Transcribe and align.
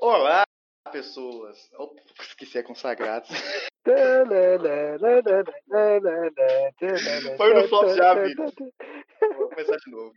Olá, 0.00 0.44
pessoas. 0.92 1.58
Opa, 1.76 2.00
esqueci 2.20 2.56
a 2.56 2.62
consagrados. 2.62 3.30
Foi 7.36 7.54
no 7.54 7.68
flop 7.68 7.88
já, 7.96 8.14
Vitor. 8.14 8.52
Vou 9.36 9.48
começar 9.48 9.76
de 9.76 9.90
novo. 9.90 10.14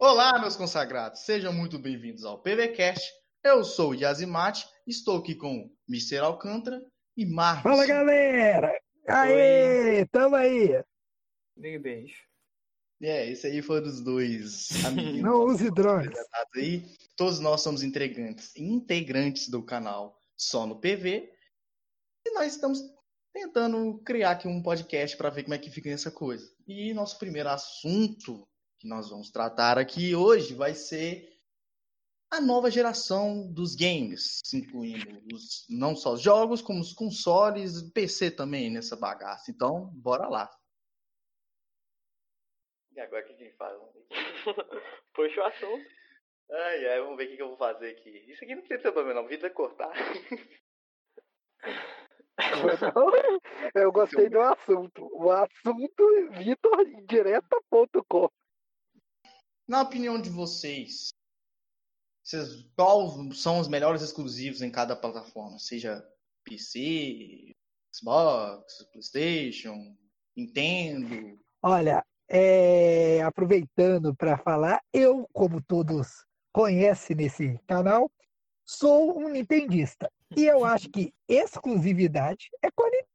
Olá, 0.00 0.38
meus 0.38 0.54
consagrados. 0.54 1.24
Sejam 1.24 1.52
muito 1.52 1.80
bem-vindos 1.80 2.24
ao 2.24 2.40
PVCast. 2.40 3.12
Eu 3.42 3.64
sou 3.64 3.90
o 3.90 3.94
Yazimate, 3.94 4.64
estou 4.86 5.18
aqui 5.18 5.34
com 5.34 5.68
Mr. 5.88 6.18
Alcântara 6.18 6.80
e 7.16 7.26
Marcos. 7.26 7.64
Fala, 7.64 7.86
galera! 7.86 8.72
Aê, 9.08 10.06
tamo 10.06 10.36
aí! 10.36 10.80
Big 11.56 11.80
beijo. 11.80 12.25
É, 13.02 13.30
esse 13.30 13.46
aí 13.46 13.60
foi 13.60 13.80
dos 13.80 14.00
dois 14.00 14.68
amiguinhos. 14.84 15.22
Não 15.22 15.44
use 15.44 15.70
drones. 15.70 16.16
Aí. 16.54 16.84
Todos 17.16 17.38
nós 17.40 17.62
somos 17.62 17.82
integrantes, 17.82 18.54
integrantes 18.56 19.48
do 19.48 19.62
canal 19.62 20.18
Só 20.36 20.66
no 20.66 20.80
PV. 20.80 21.30
E 22.26 22.30
nós 22.34 22.52
estamos 22.54 22.80
tentando 23.32 23.98
criar 23.98 24.32
aqui 24.32 24.48
um 24.48 24.62
podcast 24.62 25.16
para 25.16 25.30
ver 25.30 25.42
como 25.42 25.54
é 25.54 25.58
que 25.58 25.70
fica 25.70 25.90
essa 25.90 26.10
coisa. 26.10 26.50
E 26.66 26.94
nosso 26.94 27.18
primeiro 27.18 27.50
assunto 27.50 28.46
que 28.78 28.88
nós 28.88 29.10
vamos 29.10 29.30
tratar 29.30 29.78
aqui 29.78 30.14
hoje 30.14 30.54
vai 30.54 30.74
ser 30.74 31.36
a 32.30 32.40
nova 32.40 32.70
geração 32.70 33.50
dos 33.52 33.74
games, 33.74 34.40
incluindo 34.52 35.22
os, 35.32 35.64
não 35.68 35.94
só 35.94 36.14
os 36.14 36.20
jogos, 36.20 36.60
como 36.60 36.80
os 36.80 36.92
consoles, 36.92 37.82
PC 37.92 38.30
também 38.30 38.70
nessa 38.70 38.96
bagaça. 38.96 39.50
Então, 39.50 39.90
bora 39.94 40.28
lá. 40.28 40.50
E 42.96 43.00
agora 43.00 43.22
o 43.22 43.26
que 43.26 43.34
a 43.34 43.36
gente 43.36 43.54
faz? 43.56 43.78
Puxa 45.14 45.40
o 45.40 45.44
assunto. 45.44 45.86
Ai, 46.50 46.86
ai, 46.86 47.00
vamos 47.00 47.18
ver 47.18 47.26
o 47.26 47.28
que, 47.28 47.36
que 47.36 47.42
eu 47.42 47.48
vou 47.48 47.58
fazer 47.58 47.90
aqui. 47.90 48.24
Isso 48.26 48.42
aqui 48.42 48.54
não 48.54 48.62
precisa 48.62 48.82
ter 48.82 48.92
problema, 48.92 49.20
não. 49.20 49.26
O 49.26 49.28
Vitor 49.28 49.42
vai 49.42 49.50
cortar. 49.50 49.92
Eu 53.74 53.92
gostei 53.92 54.28
do 54.28 54.40
assunto. 54.40 55.08
O 55.12 55.30
assunto 55.30 56.04
vitordireta.com. 56.38 58.30
Na 59.68 59.82
opinião 59.82 60.20
de 60.20 60.30
vocês, 60.30 61.08
vocês, 62.22 62.62
qual 62.76 63.32
são 63.32 63.58
os 63.58 63.68
melhores 63.68 64.00
exclusivos 64.00 64.62
em 64.62 64.70
cada 64.70 64.94
plataforma? 64.94 65.58
Seja 65.58 66.06
PC, 66.44 67.52
Xbox, 67.94 68.84
PlayStation, 68.92 69.96
Nintendo? 70.36 71.36
Olha, 71.62 72.04
é, 72.28 73.22
aproveitando 73.22 74.14
para 74.14 74.36
falar, 74.36 74.80
eu, 74.92 75.28
como 75.32 75.62
todos 75.62 76.24
conhecem 76.52 77.16
nesse 77.16 77.58
canal, 77.66 78.10
sou 78.64 79.18
um 79.18 79.28
nintendista. 79.28 80.10
E 80.36 80.46
eu 80.46 80.64
acho 80.66 80.90
que 80.90 81.12
exclusividade 81.28 82.48
é 82.62 82.70
com 82.70 82.84
a 82.84 82.86
Nintendo. 82.86 83.06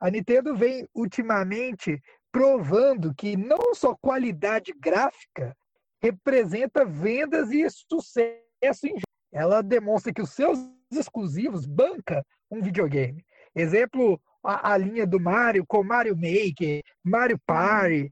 A 0.00 0.10
Nintendo 0.10 0.56
vem 0.56 0.88
ultimamente 0.94 2.00
provando 2.30 3.14
que 3.14 3.36
não 3.36 3.74
só 3.74 3.96
qualidade 3.96 4.72
gráfica 4.72 5.56
representa 6.00 6.84
vendas 6.84 7.50
e 7.50 7.68
sucesso 7.70 8.86
em 8.86 8.96
Ela 9.32 9.62
demonstra 9.62 10.12
que 10.12 10.22
os 10.22 10.30
seus 10.30 10.58
exclusivos 10.92 11.66
banca 11.66 12.24
um 12.50 12.62
videogame. 12.62 13.24
Exemplo, 13.54 14.20
a, 14.48 14.72
a 14.72 14.76
linha 14.78 15.06
do 15.06 15.20
Mario 15.20 15.64
com 15.66 15.84
Mario 15.84 16.16
Maker, 16.16 16.82
Mario 17.04 17.38
Party, 17.46 18.10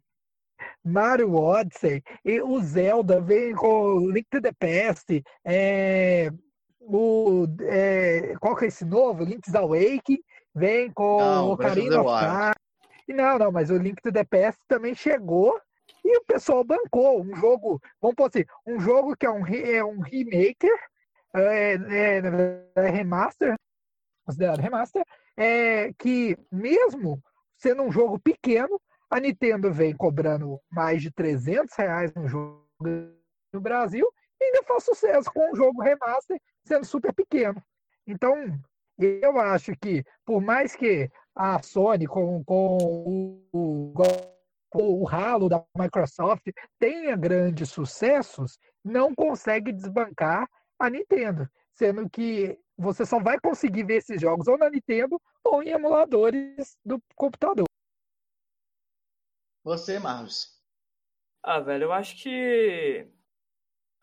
Mario 0.85 1.35
Odyssey, 1.35 2.03
e 2.23 2.43
o 2.43 2.61
Zelda 2.61 3.21
vem 3.21 3.55
com 3.55 4.11
Link 4.11 4.27
to 4.31 4.43
the 4.43 4.53
Past, 4.53 5.23
é, 5.45 6.31
o, 6.79 7.47
é, 7.63 8.35
qual 8.39 8.55
que 8.55 8.67
é 8.67 8.69
esse 8.69 8.85
novo? 8.85 9.25
Link's 9.25 9.55
Awakening, 9.55 10.21
vem 10.55 10.91
com 10.93 11.19
Não, 11.19 11.53
Ocarina 11.53 12.03
of 12.03 12.11
Time. 12.21 13.17
Não, 13.17 13.39
não, 13.39 13.51
mas 13.51 13.71
o 13.71 13.79
Link 13.79 14.01
to 14.03 14.13
the 14.13 14.25
Past 14.25 14.61
também 14.69 14.95
chegou 14.95 15.59
e 16.05 16.19
o 16.19 16.25
pessoal 16.25 16.63
bancou 16.63 17.23
um 17.23 17.35
jogo, 17.35 17.81
vamos 18.01 18.15
por 18.15 18.29
assim, 18.29 18.45
um 18.67 18.79
jogo 18.79 19.17
que 19.17 19.25
é 19.25 19.31
um, 19.31 19.47
é 19.47 19.83
um 19.83 20.01
remaker, 20.01 20.79
é, 21.35 21.75
é, 21.75 22.23
é 22.77 22.91
remaster, 22.91 23.55
considerado 24.25 24.61
remaster, 24.61 25.03
é, 25.37 25.93
que 25.95 26.37
mesmo 26.51 27.23
sendo 27.57 27.83
um 27.83 27.93
jogo 27.93 28.19
pequeno, 28.19 28.81
a 29.11 29.21
Nintendo 29.21 29.73
vem 29.73 29.95
cobrando 29.95 30.61
mais 30.71 31.03
de 31.03 31.11
300 31.11 31.75
reais 31.77 32.13
no 32.15 32.27
jogo 32.29 32.67
no 33.53 33.61
Brasil 33.61 34.07
e 34.41 34.45
ainda 34.45 34.63
faz 34.65 34.85
sucesso 34.85 35.31
com 35.33 35.53
um 35.53 35.57
jogo 35.57 35.83
remaster 35.83 36.39
sendo 36.65 36.85
super 36.85 37.13
pequeno. 37.15 37.63
Então, 38.07 38.35
eu 38.99 39.39
acho 39.39 39.73
que, 39.81 40.05
por 40.25 40.41
mais 40.41 40.75
que 40.75 41.11
a 41.35 41.63
Sony, 41.63 42.07
com, 42.07 42.43
com 42.45 42.79
o, 42.79 43.43
o, 43.53 43.95
o 44.75 45.05
ralo 45.05 45.49
da 45.49 45.65
Microsoft, 45.77 46.47
tenha 46.79 47.17
grandes 47.17 47.71
sucessos, 47.71 48.59
não 48.85 49.15
consegue 49.15 49.73
desbancar 49.73 50.49
a 50.79 50.91
Nintendo. 50.91 51.49
Sendo 51.75 52.09
que 52.09 52.59
você 52.77 53.07
só 53.07 53.19
vai 53.19 53.39
conseguir 53.41 53.85
ver 53.85 53.97
esses 53.97 54.21
jogos 54.21 54.47
ou 54.49 54.59
na 54.59 54.71
Nintendo 54.71 55.21
ou 55.45 55.63
em 55.63 55.71
emuladores 55.71 56.79
do 56.85 57.01
computador. 57.15 57.67
Você, 59.65 59.99
Marcos. 59.99 60.57
Ah, 61.43 61.61
velho, 61.61 61.85
eu 61.85 61.93
acho 61.93 62.21
que 62.23 63.09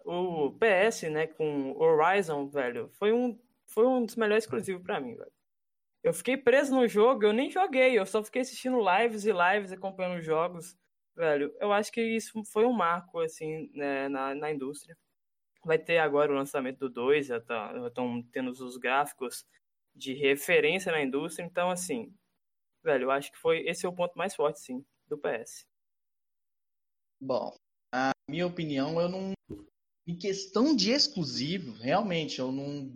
o 0.06 0.52
PS, 0.52 1.04
né, 1.10 1.28
com 1.28 1.72
Horizon, 1.78 2.48
velho, 2.48 2.90
foi 2.94 3.14
um, 3.14 3.40
foi 3.66 3.86
um 3.86 4.06
dos 4.06 4.16
melhores 4.16 4.44
exclusivos 4.44 4.84
para 4.84 5.00
mim, 5.00 5.16
velho. 5.16 5.32
Eu 6.04 6.14
fiquei 6.14 6.36
preso 6.36 6.76
no 6.76 6.86
jogo, 6.88 7.24
eu 7.24 7.32
nem 7.32 7.50
joguei, 7.50 7.98
eu 7.98 8.06
só 8.06 8.22
fiquei 8.24 8.42
assistindo 8.42 8.78
lives 8.78 9.26
e 9.26 9.32
lives, 9.32 9.72
acompanhando 9.72 10.20
os 10.20 10.26
jogos, 10.26 10.78
velho. 11.16 11.56
Eu 11.60 11.72
acho 11.72 11.92
que 11.92 12.02
isso 12.02 12.44
foi 12.46 12.66
um 12.66 12.74
marco, 12.74 13.20
assim, 13.20 13.70
né, 13.74 14.10
na, 14.10 14.36
na 14.36 14.52
indústria. 14.52 14.98
Vai 15.66 15.80
ter 15.80 15.98
agora 16.00 16.32
o 16.32 16.36
lançamento 16.36 16.80
do 16.80 16.90
2, 16.90 17.28
já 17.28 17.38
estão 17.38 18.22
tá, 18.22 18.30
tendo 18.32 18.52
os 18.52 18.78
gráficos 18.78 19.46
de 19.96 20.14
referência 20.14 20.92
na 20.92 21.02
indústria, 21.02 21.46
então, 21.46 21.70
assim, 21.70 22.14
velho, 22.84 23.04
eu 23.04 23.12
acho 23.12 23.32
que 23.32 23.38
foi 23.38 23.60
esse 23.68 23.86
é 23.86 23.90
o 23.90 23.96
ponto 23.96 24.18
mais 24.18 24.36
forte, 24.36 24.60
sim, 24.60 24.84
do 25.08 25.18
PS. 25.18 25.66
Bom, 27.22 27.56
a 27.94 28.12
minha 28.30 28.48
opinião, 28.48 29.00
eu 29.00 29.08
não. 29.08 29.34
Em 30.06 30.18
questão 30.18 30.76
de 30.76 30.92
exclusivo, 30.92 31.72
realmente, 31.74 32.40
eu 32.40 32.52
não, 32.52 32.92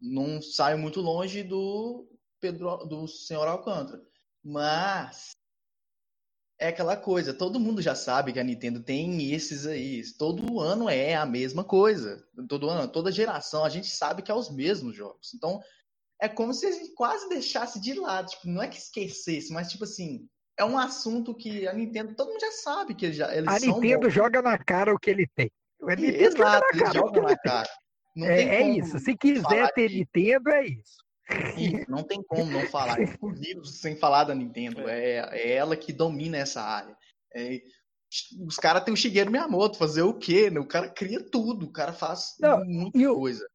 não 0.00 0.42
saio 0.42 0.76
muito 0.78 1.00
longe 1.00 1.42
do 1.42 2.06
Pedro, 2.40 2.84
do 2.84 3.08
senhor 3.08 3.48
Alcântara. 3.48 4.04
Mas 4.42 5.30
é 6.58 6.68
aquela 6.68 6.96
coisa, 6.96 7.34
todo 7.34 7.58
mundo 7.60 7.82
já 7.82 7.94
sabe 7.94 8.32
que 8.32 8.38
a 8.40 8.44
Nintendo 8.44 8.80
tem 8.82 9.32
esses 9.32 9.66
aí. 9.66 10.02
Todo 10.18 10.60
ano 10.60 10.88
é 10.88 11.14
a 11.14 11.26
mesma 11.26 11.64
coisa. 11.64 12.24
Todo 12.48 12.68
ano, 12.70 12.86
toda 12.88 13.10
geração, 13.10 13.64
a 13.64 13.68
gente 13.68 13.88
sabe 13.88 14.22
que 14.22 14.30
é 14.30 14.34
os 14.34 14.50
mesmos 14.50 14.94
jogos. 14.94 15.34
Então, 15.34 15.60
é 16.20 16.28
como 16.28 16.54
se 16.54 16.64
a 16.66 16.70
gente 16.70 16.94
quase 16.94 17.28
deixasse 17.28 17.80
de 17.80 17.94
lado. 17.94 18.28
Tipo, 18.28 18.48
não 18.48 18.62
é 18.62 18.68
que 18.68 18.78
esquecesse, 18.78 19.52
mas 19.52 19.70
tipo 19.70 19.84
assim, 19.84 20.28
é 20.56 20.64
um 20.64 20.78
assunto 20.78 21.34
que 21.34 21.66
a 21.66 21.72
Nintendo, 21.72 22.14
todo 22.14 22.28
mundo 22.30 22.40
já 22.40 22.52
sabe 22.52 22.94
que 22.94 23.06
eles 23.06 23.16
já 23.16 23.34
eles 23.34 23.48
A 23.48 23.58
Nintendo 23.58 24.06
bons. 24.06 24.14
joga 24.14 24.40
na 24.40 24.56
cara 24.56 24.94
o 24.94 24.98
que 24.98 25.10
ele 25.10 25.26
tem. 25.34 25.50
A 25.82 25.96
Nintendo 25.96 26.22
Exato, 26.24 26.66
joga 26.76 26.84
na 26.84 26.92
cara 26.92 26.98
ele 27.18 27.20
na 27.20 27.36
cara. 27.38 27.68
É, 28.16 28.42
é 28.62 28.68
isso. 28.68 28.98
Se 29.00 29.16
quiser 29.16 29.72
ter 29.74 29.88
de- 29.88 29.96
Nintendo, 29.98 30.50
é 30.50 30.66
isso. 30.66 31.03
Isso, 31.56 31.90
não 31.90 32.02
tem 32.02 32.22
como 32.22 32.50
não 32.50 32.64
falar 32.66 32.98
sem 33.64 33.96
falar 33.96 34.24
da 34.24 34.34
Nintendo. 34.34 34.88
É, 34.88 35.18
é 35.32 35.52
ela 35.52 35.76
que 35.76 35.92
domina 35.92 36.36
essa 36.36 36.60
área. 36.60 36.96
É, 37.34 37.60
os 38.46 38.56
caras 38.56 38.84
têm 38.84 38.94
o 38.94 38.96
Shigeru 38.96 39.30
Miyamoto, 39.30 39.78
fazer 39.78 40.02
o 40.02 40.14
quê? 40.14 40.50
né? 40.50 40.60
O 40.60 40.66
cara 40.66 40.88
cria 40.88 41.20
tudo, 41.20 41.66
o 41.66 41.72
cara 41.72 41.92
faz 41.92 42.34
Não, 42.40 42.64
muita 42.64 43.10
o- 43.10 43.14
coisa. 43.16 43.46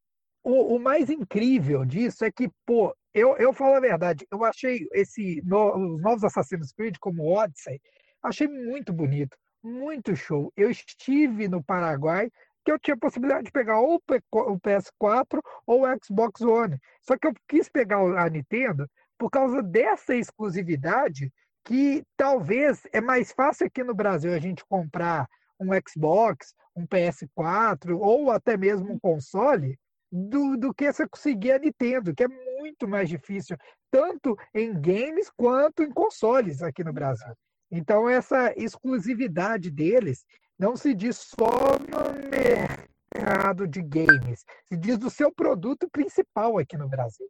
O, 0.42 0.76
o 0.76 0.78
mais 0.78 1.10
incrível 1.10 1.84
disso 1.84 2.24
é 2.24 2.32
que, 2.32 2.50
pô, 2.66 2.94
eu, 3.12 3.36
eu 3.36 3.52
falo 3.52 3.74
a 3.74 3.80
verdade, 3.80 4.26
eu 4.30 4.42
achei 4.44 4.86
esse 4.92 5.42
no- 5.44 5.94
os 5.96 6.02
novos 6.02 6.24
Assassin's 6.24 6.72
Creed, 6.72 6.96
como 6.98 7.22
o 7.22 7.32
Odyssey, 7.34 7.78
achei 8.22 8.48
muito 8.48 8.92
bonito, 8.92 9.36
muito 9.62 10.16
show. 10.16 10.50
Eu 10.56 10.70
estive 10.70 11.46
no 11.48 11.62
Paraguai, 11.62 12.30
que 12.64 12.70
eu 12.72 12.78
tinha 12.78 12.96
possibilidade 12.96 13.44
de 13.44 13.52
pegar 13.52 13.80
ou 13.80 13.94
o 13.94 14.00
P- 14.00 14.22
o 14.32 14.58
PS4 14.58 15.40
ou 15.66 15.82
o 15.84 15.98
Xbox 16.04 16.40
One. 16.40 16.78
Só 17.02 17.16
que 17.16 17.26
eu 17.26 17.34
quis 17.48 17.68
pegar 17.68 17.98
a 17.98 18.28
Nintendo 18.28 18.88
por 19.18 19.30
causa 19.30 19.62
dessa 19.62 20.14
exclusividade 20.14 21.32
que 21.64 22.02
talvez 22.16 22.82
é 22.92 23.00
mais 23.00 23.32
fácil 23.32 23.66
aqui 23.66 23.84
no 23.84 23.94
Brasil 23.94 24.32
a 24.32 24.38
gente 24.38 24.64
comprar 24.66 25.28
um 25.58 25.68
Xbox, 25.86 26.54
um 26.74 26.86
PS4 26.86 27.98
ou 27.98 28.30
até 28.30 28.56
mesmo 28.56 28.92
um 28.92 28.98
console 28.98 29.78
do, 30.10 30.56
do 30.56 30.74
que 30.74 30.90
você 30.90 31.06
conseguir 31.06 31.52
a 31.52 31.58
Nintendo, 31.58 32.14
que 32.14 32.24
é 32.24 32.28
muito 32.28 32.88
mais 32.88 33.08
difícil, 33.08 33.56
tanto 33.90 34.36
em 34.54 34.72
games 34.80 35.30
quanto 35.36 35.82
em 35.82 35.90
consoles 35.90 36.62
aqui 36.62 36.82
no 36.82 36.92
Brasil. 36.92 37.32
Então, 37.70 38.08
essa 38.08 38.52
exclusividade 38.56 39.70
deles 39.70 40.24
não 40.60 40.76
se 40.76 40.92
diz 40.92 41.16
só 41.16 41.78
no 41.78 42.28
mercado 42.28 43.66
de 43.66 43.80
games, 43.80 44.44
se 44.66 44.76
diz 44.76 44.98
do 44.98 45.08
seu 45.08 45.32
produto 45.32 45.88
principal 45.90 46.58
aqui 46.58 46.76
no 46.76 46.86
Brasil. 46.86 47.26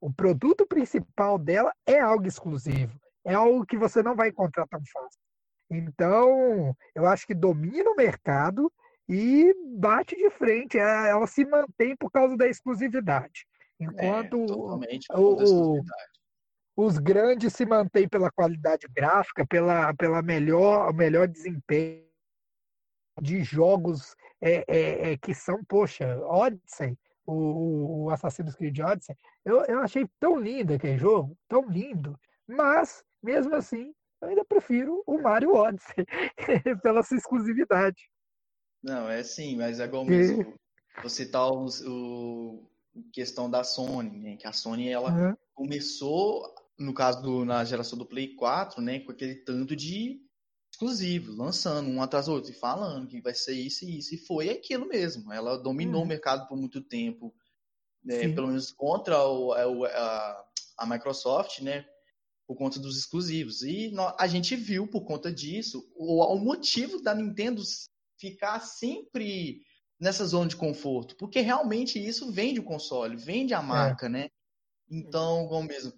O 0.00 0.12
produto 0.12 0.66
principal 0.66 1.38
dela 1.38 1.72
é 1.86 2.00
algo 2.00 2.26
exclusivo, 2.26 2.98
é 3.24 3.34
algo 3.34 3.64
que 3.64 3.78
você 3.78 4.02
não 4.02 4.16
vai 4.16 4.30
encontrar 4.30 4.66
tão 4.66 4.80
fácil. 4.92 5.20
Então, 5.70 6.76
eu 6.92 7.06
acho 7.06 7.24
que 7.24 7.34
domina 7.34 7.88
o 7.88 7.96
mercado 7.96 8.70
e 9.08 9.54
bate 9.76 10.16
de 10.16 10.28
frente. 10.30 10.76
É, 10.76 11.08
ela 11.08 11.26
se 11.28 11.44
mantém 11.44 11.96
por 11.96 12.10
causa 12.10 12.36
da 12.36 12.48
exclusividade. 12.48 13.46
Enquanto 13.78 14.36
é, 15.08 15.16
o, 15.16 15.76
o, 15.76 15.82
os 16.76 16.98
grandes 16.98 17.52
se 17.52 17.64
mantêm 17.64 18.08
pela 18.08 18.30
qualidade 18.30 18.88
gráfica, 18.94 19.46
pela, 19.46 19.94
pela 19.94 20.20
melhor, 20.20 20.92
melhor 20.92 21.28
desempenho 21.28 22.11
de 23.20 23.42
jogos 23.42 24.14
é, 24.40 24.64
é, 24.66 25.12
é, 25.12 25.16
que 25.16 25.34
são, 25.34 25.62
poxa, 25.64 26.18
Odyssey, 26.26 26.96
o, 27.26 28.04
o 28.04 28.10
Assassin's 28.10 28.56
Creed 28.56 28.78
Odyssey, 28.80 29.16
eu, 29.44 29.64
eu 29.64 29.80
achei 29.80 30.06
tão 30.18 30.38
lindo 30.38 30.74
aquele 30.74 30.98
jogo, 30.98 31.36
tão 31.48 31.68
lindo, 31.68 32.18
mas, 32.46 33.04
mesmo 33.22 33.54
assim, 33.54 33.92
eu 34.20 34.28
ainda 34.28 34.44
prefiro 34.44 35.02
o 35.06 35.20
Mario 35.20 35.54
Odyssey, 35.54 36.06
pela 36.82 37.02
sua 37.02 37.16
exclusividade. 37.16 38.08
Não, 38.82 39.08
é 39.08 39.22
sim, 39.22 39.56
mas 39.56 39.78
é 39.78 39.84
igual 39.84 40.04
mesmo. 40.04 40.54
Você 41.02 41.24
tá 41.24 41.46
o, 41.46 41.66
o 41.86 42.68
questão 43.12 43.48
da 43.48 43.64
Sony, 43.64 44.18
né? 44.18 44.36
Que 44.36 44.46
a 44.46 44.52
Sony 44.52 44.88
ela 44.88 45.10
uhum. 45.10 45.36
começou, 45.54 46.52
no 46.78 46.92
caso 46.92 47.22
do, 47.22 47.44
na 47.44 47.64
geração 47.64 47.96
do 47.96 48.04
Play 48.04 48.34
4, 48.34 48.82
né, 48.82 49.00
com 49.00 49.12
aquele 49.12 49.36
tanto 49.36 49.76
de 49.76 50.20
exclusivos, 50.82 51.36
lançando 51.36 51.88
um 51.88 52.02
atrás 52.02 52.26
do 52.26 52.32
outro 52.32 52.50
e 52.50 52.54
falando 52.54 53.06
que 53.06 53.20
vai 53.20 53.34
ser 53.34 53.54
isso 53.54 53.84
e 53.84 53.98
isso. 53.98 54.14
E 54.14 54.18
foi 54.18 54.50
aquilo 54.50 54.86
mesmo. 54.86 55.32
Ela 55.32 55.56
dominou 55.56 56.00
uhum. 56.00 56.06
o 56.06 56.08
mercado 56.08 56.48
por 56.48 56.56
muito 56.56 56.80
tempo, 56.80 57.32
né, 58.02 58.28
pelo 58.34 58.48
menos 58.48 58.72
contra 58.72 59.24
o, 59.24 59.54
é, 59.54 59.66
o, 59.66 59.84
a, 59.84 60.44
a 60.78 60.86
Microsoft, 60.86 61.60
né? 61.60 61.86
Por 62.46 62.56
conta 62.56 62.80
dos 62.80 62.98
exclusivos. 62.98 63.62
E 63.62 63.92
a 64.18 64.26
gente 64.26 64.56
viu, 64.56 64.88
por 64.88 65.04
conta 65.04 65.32
disso, 65.32 65.88
o, 65.94 66.22
o 66.22 66.38
motivo 66.38 67.00
da 67.00 67.14
Nintendo 67.14 67.62
ficar 68.18 68.60
sempre 68.60 69.62
nessa 70.00 70.26
zona 70.26 70.48
de 70.48 70.56
conforto, 70.56 71.16
porque 71.16 71.40
realmente 71.40 72.04
isso 72.04 72.32
vende 72.32 72.58
o 72.58 72.64
console, 72.64 73.16
vende 73.16 73.54
a 73.54 73.60
é. 73.60 73.62
marca, 73.62 74.06
é. 74.06 74.08
né? 74.08 74.28
Então, 74.90 75.46
como 75.46 75.68
mesmo, 75.68 75.92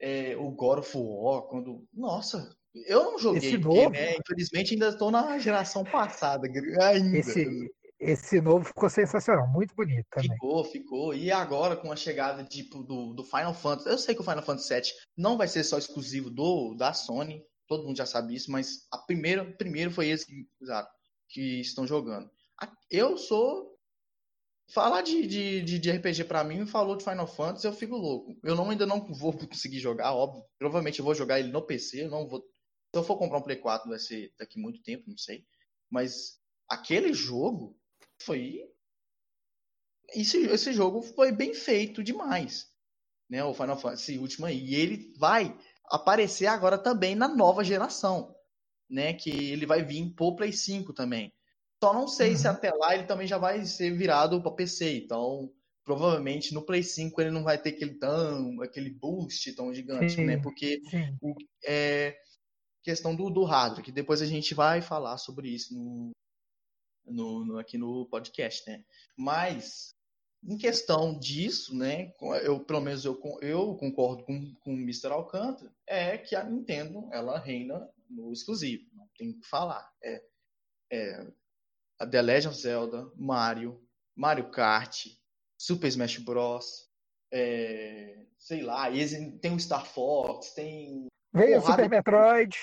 é, 0.00 0.36
o 0.36 0.50
God 0.52 0.78
of 0.78 0.96
War, 0.96 1.42
quando. 1.42 1.86
Nossa, 1.92 2.56
eu 2.86 3.04
não 3.04 3.18
joguei, 3.18 3.58
porque, 3.58 3.88
né, 3.90 4.16
infelizmente 4.16 4.74
ainda 4.74 4.88
estou 4.88 5.10
na 5.10 5.38
geração 5.38 5.84
passada. 5.84 6.48
Ainda. 6.80 7.18
Esse, 7.18 7.70
esse 7.98 8.40
novo 8.40 8.64
ficou 8.64 8.90
sensacional, 8.90 9.46
muito 9.48 9.74
bonito 9.74 10.06
também. 10.10 10.32
Ficou, 10.32 10.64
ficou. 10.64 11.14
E 11.14 11.30
agora, 11.30 11.76
com 11.76 11.92
a 11.92 11.96
chegada 11.96 12.42
tipo, 12.44 12.82
do, 12.82 13.14
do 13.14 13.24
Final 13.24 13.54
Fantasy, 13.54 13.88
eu 13.88 13.98
sei 13.98 14.14
que 14.14 14.20
o 14.20 14.24
Final 14.24 14.42
Fantasy 14.42 14.74
VII 14.74 14.82
não 15.16 15.36
vai 15.36 15.46
ser 15.46 15.62
só 15.64 15.78
exclusivo 15.78 16.30
do 16.30 16.74
da 16.74 16.92
Sony, 16.92 17.44
todo 17.68 17.84
mundo 17.84 17.96
já 17.96 18.06
sabe 18.06 18.34
isso, 18.34 18.50
mas 18.50 18.86
a 18.90 18.98
primeira, 18.98 19.44
primeiro 19.44 19.90
foi 19.90 20.08
esse 20.08 20.26
que 20.26 20.46
usaram 20.60 20.88
que 21.28 21.60
estão 21.60 21.86
jogando. 21.86 22.30
Eu 22.90 23.16
sou. 23.16 23.72
Falar 24.72 25.02
de, 25.02 25.26
de, 25.26 25.78
de 25.78 25.90
RPG 25.90 26.24
para 26.24 26.44
mim, 26.44 26.64
falou 26.64 26.96
de 26.96 27.04
Final 27.04 27.26
Fantasy, 27.26 27.66
eu 27.66 27.72
fico 27.72 27.94
louco. 27.94 28.34
Eu 28.42 28.54
não, 28.54 28.70
ainda 28.70 28.86
não 28.86 29.04
vou 29.12 29.32
conseguir 29.46 29.80
jogar, 29.80 30.14
óbvio. 30.14 30.44
Provavelmente 30.58 30.98
eu 30.98 31.04
vou 31.04 31.14
jogar 31.14 31.40
ele 31.40 31.50
no 31.50 31.60
PC, 31.60 32.04
eu 32.04 32.10
não 32.10 32.26
vou. 32.26 32.42
Se 32.94 32.98
eu 32.98 33.04
for 33.04 33.16
comprar 33.16 33.38
um 33.38 33.42
Play 33.42 33.56
4, 33.56 33.88
vai 33.88 33.98
ser 33.98 34.32
daqui 34.38 34.58
muito 34.58 34.82
tempo, 34.82 35.08
não 35.08 35.16
sei. 35.16 35.46
Mas 35.90 36.40
aquele 36.68 37.12
jogo 37.12 37.78
foi. 38.20 38.60
Esse, 40.14 40.38
esse 40.46 40.72
jogo 40.72 41.02
foi 41.02 41.32
bem 41.32 41.54
feito 41.54 42.02
demais. 42.02 42.70
Né? 43.30 43.42
O 43.42 43.54
Final 43.54 43.78
Fantasy 43.78 44.18
último 44.18 44.46
aí. 44.46 44.58
E 44.58 44.74
ele 44.74 45.14
vai 45.18 45.58
aparecer 45.86 46.46
agora 46.46 46.76
também 46.76 47.14
na 47.14 47.28
nova 47.28 47.64
geração 47.64 48.34
né? 48.92 49.14
Que 49.14 49.30
ele 49.30 49.64
vai 49.64 49.82
vir 49.82 50.10
pro 50.10 50.36
Play 50.36 50.52
5 50.52 50.92
também. 50.92 51.32
Só 51.82 51.92
não 51.92 52.06
sei 52.06 52.32
uhum. 52.32 52.36
se 52.36 52.46
até 52.46 52.70
lá 52.70 52.94
ele 52.94 53.04
também 53.04 53.26
já 53.26 53.38
vai 53.38 53.64
ser 53.64 53.90
virado 53.96 54.40
para 54.40 54.52
PC. 54.52 54.98
Então, 54.98 55.50
provavelmente 55.84 56.54
no 56.54 56.62
Play 56.62 56.82
5 56.82 57.20
ele 57.20 57.30
não 57.30 57.42
vai 57.42 57.58
ter 57.58 57.70
aquele 57.70 57.94
tão, 57.94 58.60
aquele 58.60 58.90
boost 58.90 59.50
tão 59.54 59.74
gigante, 59.74 60.02
né? 60.02 60.08
sim, 60.08 60.24
né? 60.24 60.36
Porque 60.36 60.80
o, 61.20 61.34
é 61.64 62.14
questão 62.82 63.14
do, 63.14 63.30
do 63.30 63.44
hardware, 63.44 63.84
que 63.84 63.92
depois 63.92 64.20
a 64.22 64.26
gente 64.26 64.54
vai 64.54 64.82
falar 64.82 65.18
sobre 65.18 65.48
isso 65.48 65.74
no, 65.74 66.10
no, 67.06 67.44
no, 67.44 67.58
aqui 67.58 67.78
no 67.78 68.06
podcast, 68.06 68.68
né? 68.68 68.84
Mas 69.16 69.94
em 70.44 70.58
questão 70.58 71.18
disso, 71.18 71.76
né? 71.76 72.12
Eu 72.42 72.60
pelo 72.60 72.80
menos 72.80 73.04
eu, 73.04 73.20
eu 73.40 73.76
concordo 73.76 74.24
com, 74.24 74.54
com 74.56 74.74
o 74.74 74.78
Mr. 74.78 75.08
Alcântara, 75.08 75.72
é 75.86 76.18
que 76.18 76.34
a 76.34 76.44
Nintendo 76.44 77.08
ela 77.12 77.38
reina 77.38 77.88
no 78.10 78.32
exclusivo, 78.32 78.84
não 78.94 79.08
tem 79.16 79.30
o 79.30 79.38
que 79.38 79.46
falar. 79.46 79.90
É, 80.02 80.22
é 80.92 81.32
a 81.98 82.06
The 82.06 82.20
Legend 82.20 82.48
of 82.48 82.60
Zelda, 82.60 83.12
Mario, 83.16 83.80
Mario 84.16 84.50
Kart, 84.50 85.06
Super 85.56 85.86
Smash 85.88 86.18
Bros. 86.18 86.90
É, 87.32 88.26
sei 88.36 88.62
lá, 88.62 88.88
tem 89.40 89.54
o 89.54 89.60
Star 89.60 89.86
Fox, 89.86 90.52
tem. 90.52 91.06
Veio 91.32 91.58
o 91.58 91.62
Super 91.62 91.88
Metroid. 91.88 92.56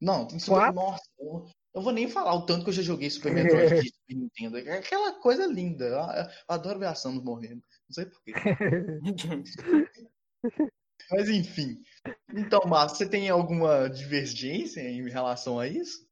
Não, 0.00 0.26
tem 0.26 0.38
Super. 0.38 0.72
Nossa, 0.72 1.02
eu 1.18 1.44
não 1.74 1.82
vou 1.82 1.92
nem 1.92 2.08
falar 2.08 2.34
o 2.34 2.46
tanto 2.46 2.64
que 2.64 2.70
eu 2.70 2.74
já 2.74 2.82
joguei 2.82 3.10
Super 3.10 3.32
Metroid 3.32 3.82
de 3.82 3.90
Super 3.90 4.14
Nintendo. 4.14 4.58
É 4.58 4.78
aquela 4.78 5.20
coisa 5.20 5.46
linda. 5.46 5.84
Eu, 5.84 5.96
eu 5.96 6.28
adoro 6.48 6.78
ver 6.78 6.86
a 6.86 6.94
Samus 6.94 7.24
morrendo. 7.24 7.62
Não 7.88 7.94
sei 7.94 8.06
porquê. 8.06 8.32
Mas 11.10 11.28
enfim. 11.28 11.80
Então, 12.34 12.60
Márcio, 12.66 12.98
você 12.98 13.08
tem 13.08 13.28
alguma 13.28 13.88
divergência 13.88 14.80
em 14.80 15.08
relação 15.08 15.58
a 15.58 15.66
isso? 15.66 16.06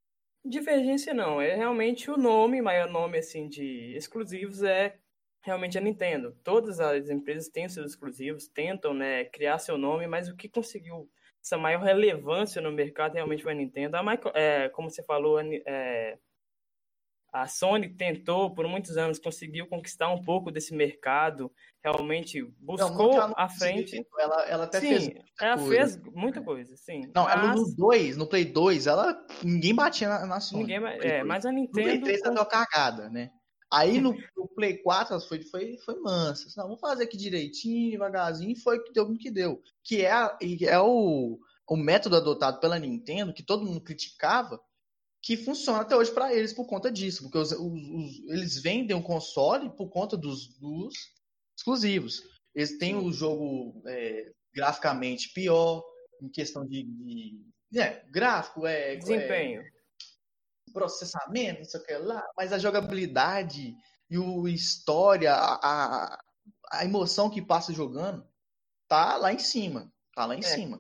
Divergência 0.45 1.13
não, 1.13 1.41
é 1.41 1.57
realmente 1.57 2.11
o 2.11 2.17
nome, 2.17 2.63
maior 2.63 2.89
nome 2.89 3.19
assim 3.19 3.49
de 3.49 3.95
exclusivos 3.97 4.63
é 4.63 4.97
realmente 5.43 5.77
a 5.77 5.81
Nintendo. 5.81 6.37
Todas 6.43 6.81
as 6.81 7.11
empresas 7.11 7.49
têm 7.49 7.69
seus 7.69 7.91
exclusivos, 7.91 8.49
tentam 8.49 8.95
né, 8.95 9.25
criar 9.25 9.59
seu 9.59 9.77
nome, 9.77 10.07
mas 10.07 10.29
o 10.29 10.37
que 10.37 10.49
conseguiu 10.49 11.11
essa 11.47 11.57
maior 11.57 11.81
relevância 11.81 12.61
no 12.61 12.73
mercado 12.73 13.15
realmente 13.15 13.43
foi 13.43 13.53
a 13.53 13.55
Nintendo. 13.55 13.97
A 13.97 14.03
Micro, 14.03 14.33
é, 14.35 14.69
como 14.71 14.91
você 14.91 15.01
falou, 15.05 15.39
é, 15.41 16.19
a 17.33 17.47
Sony 17.47 17.89
tentou 17.89 18.53
por 18.53 18.67
muitos 18.67 18.97
anos, 18.97 19.21
conseguiu 19.21 19.69
conquistar 19.69 20.09
um 20.09 20.21
pouco 20.21 20.51
desse 20.51 20.75
mercado, 20.75 21.53
realmente 21.85 22.43
buscou 22.59 23.15
não, 23.15 23.33
à 23.37 23.49
frente. 23.49 24.05
Ela, 24.19 24.43
ela 24.47 24.65
até 24.65 24.81
sim, 24.81 24.89
fez. 24.89 25.11
Ela 25.41 25.57
coisa. 25.57 25.71
fez 25.71 26.03
muita 26.13 26.43
coisa, 26.43 26.77
sim. 26.77 27.03
Não, 27.15 27.25
mas... 27.25 27.61
no 27.61 27.77
2, 27.77 28.17
no 28.17 28.27
Play 28.27 28.45
2, 28.45 28.89
ela 28.89 29.17
ninguém 29.45 29.73
batia 29.73 30.09
na, 30.09 30.27
na 30.27 30.41
Sony. 30.41 30.65
Ninguém, 30.65 30.85
é, 31.01 31.23
mas 31.23 31.47
a 31.47 31.53
Nintendo. 31.53 31.87
No 31.87 32.01
Play 32.01 32.01
3 32.01 32.23
ela 32.23 32.35
deu 32.35 32.47
cagada, 32.47 33.09
né? 33.09 33.31
Aí 33.73 34.01
no, 34.01 34.17
no, 34.37 34.49
Play 34.49 34.79
4 34.79 35.21
foi, 35.21 35.43
foi, 35.43 35.77
foi 35.79 35.99
mansa. 36.01 36.49
Não, 36.57 36.69
vamos 36.69 36.81
fazer 36.81 37.05
aqui 37.05 37.17
direitinho, 37.17 37.91
devagarzinho, 37.91 38.53
e 38.53 38.61
foi 38.61 38.83
que 38.83 38.93
deu 38.93 39.05
o 39.05 39.19
que 39.19 39.31
deu. 39.31 39.61
Que 39.83 40.05
é, 40.05 40.13
é 40.63 40.81
o, 40.81 41.39
o 41.69 41.77
método 41.77 42.17
adotado 42.17 42.61
pela 42.61 42.79
Nintendo, 42.79 43.33
que 43.33 43.43
todo 43.43 43.65
mundo 43.65 43.81
criticava, 43.81 44.61
que 45.21 45.37
funciona 45.37 45.81
até 45.81 45.97
hoje 45.97 46.13
para 46.13 46.33
eles 46.33 46.53
por 46.53 46.67
conta 46.67 46.91
disso, 46.91 47.25
porque 47.25 47.39
os, 47.39 47.51
os, 47.51 47.59
os, 47.61 48.29
eles 48.29 48.63
vendem 48.63 48.97
o 48.97 49.03
console 49.03 49.69
por 49.71 49.89
conta 49.89 50.17
dos, 50.17 50.57
dos 50.59 50.95
exclusivos. 51.57 52.23
Eles 52.55 52.79
têm 52.79 52.95
o 52.95 53.13
jogo 53.13 53.83
é, 53.87 54.33
graficamente 54.55 55.33
pior, 55.33 55.85
em 56.23 56.29
questão 56.29 56.65
de, 56.65 56.85
de 56.85 57.81
é, 57.81 58.05
gráfico, 58.09 58.67
é, 58.67 58.95
é 58.95 58.97
desempenho, 58.97 59.61
é, 59.63 59.71
processamento, 60.77 61.61
não 61.61 61.65
sei 61.65 61.81
o 61.81 61.85
que 61.85 61.97
lá, 61.97 62.23
mas 62.37 62.53
a 62.53 62.59
jogabilidade 62.59 63.75
e 64.11 64.19
o 64.19 64.47
história, 64.47 65.33
a, 65.33 65.55
a, 65.63 66.25
a 66.71 66.85
emoção 66.85 67.31
que 67.31 67.41
passa 67.41 67.73
jogando, 67.73 68.29
tá 68.87 69.17
lá 69.17 69.33
em 69.33 69.39
cima, 69.39 69.91
tá 70.15 70.27
lá 70.27 70.35
em 70.37 70.41
é. 70.41 70.43
cima. 70.43 70.79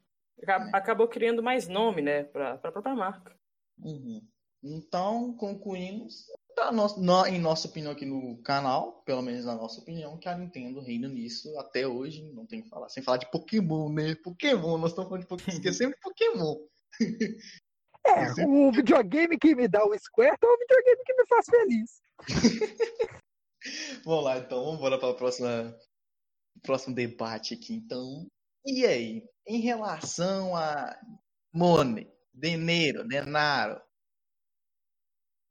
Acabou 0.74 1.08
criando 1.08 1.42
mais 1.42 1.66
nome, 1.66 2.02
né, 2.02 2.24
para 2.24 2.52
a 2.52 2.58
própria 2.58 2.94
marca. 2.94 3.34
Uhum. 3.78 4.20
Então, 4.62 5.34
concluímos, 5.34 6.26
tá 6.54 6.70
no, 6.70 7.26
em 7.26 7.40
nossa 7.40 7.66
opinião 7.66 7.92
aqui 7.92 8.04
no 8.04 8.36
canal, 8.42 9.02
pelo 9.06 9.22
menos 9.22 9.46
na 9.46 9.54
nossa 9.54 9.80
opinião, 9.80 10.18
que 10.18 10.28
a 10.28 10.36
Nintendo 10.36 10.80
reina 10.80 11.08
nisso 11.08 11.58
até 11.58 11.88
hoje, 11.88 12.30
não 12.34 12.44
tem 12.44 12.60
que 12.60 12.68
falar, 12.68 12.90
sem 12.90 13.02
falar 13.02 13.16
de 13.16 13.30
Pokémon, 13.30 13.88
né? 13.88 14.14
Pokémon, 14.16 14.76
nós 14.76 14.90
estamos 14.90 15.08
falando 15.08 15.22
de 15.22 15.28
Pokémon, 15.28 15.56
esquecendo 15.56 15.94
de 15.94 16.00
Pokémon. 16.00 16.56
É, 18.06 18.46
o 18.46 18.70
videogame 18.70 19.38
que 19.38 19.54
me 19.54 19.68
dá 19.68 19.84
o 19.84 19.98
Square 19.98 20.36
é 20.40 20.46
o 20.46 20.58
videogame 20.58 21.02
que 21.04 21.14
me 21.14 21.26
faz 21.26 21.46
feliz. 21.46 22.02
vamos 24.04 24.24
lá, 24.24 24.38
então, 24.38 24.64
vamos 24.64 24.78
embora 24.78 24.98
para 24.98 25.08
o 25.08 25.14
próximo 26.62 26.94
debate 26.94 27.54
aqui, 27.54 27.74
então. 27.74 28.26
E 28.64 28.86
aí, 28.86 29.24
em 29.46 29.60
relação 29.60 30.56
a 30.56 30.98
Money, 31.52 32.10
dinheiro, 32.32 33.06
denaro, 33.06 33.80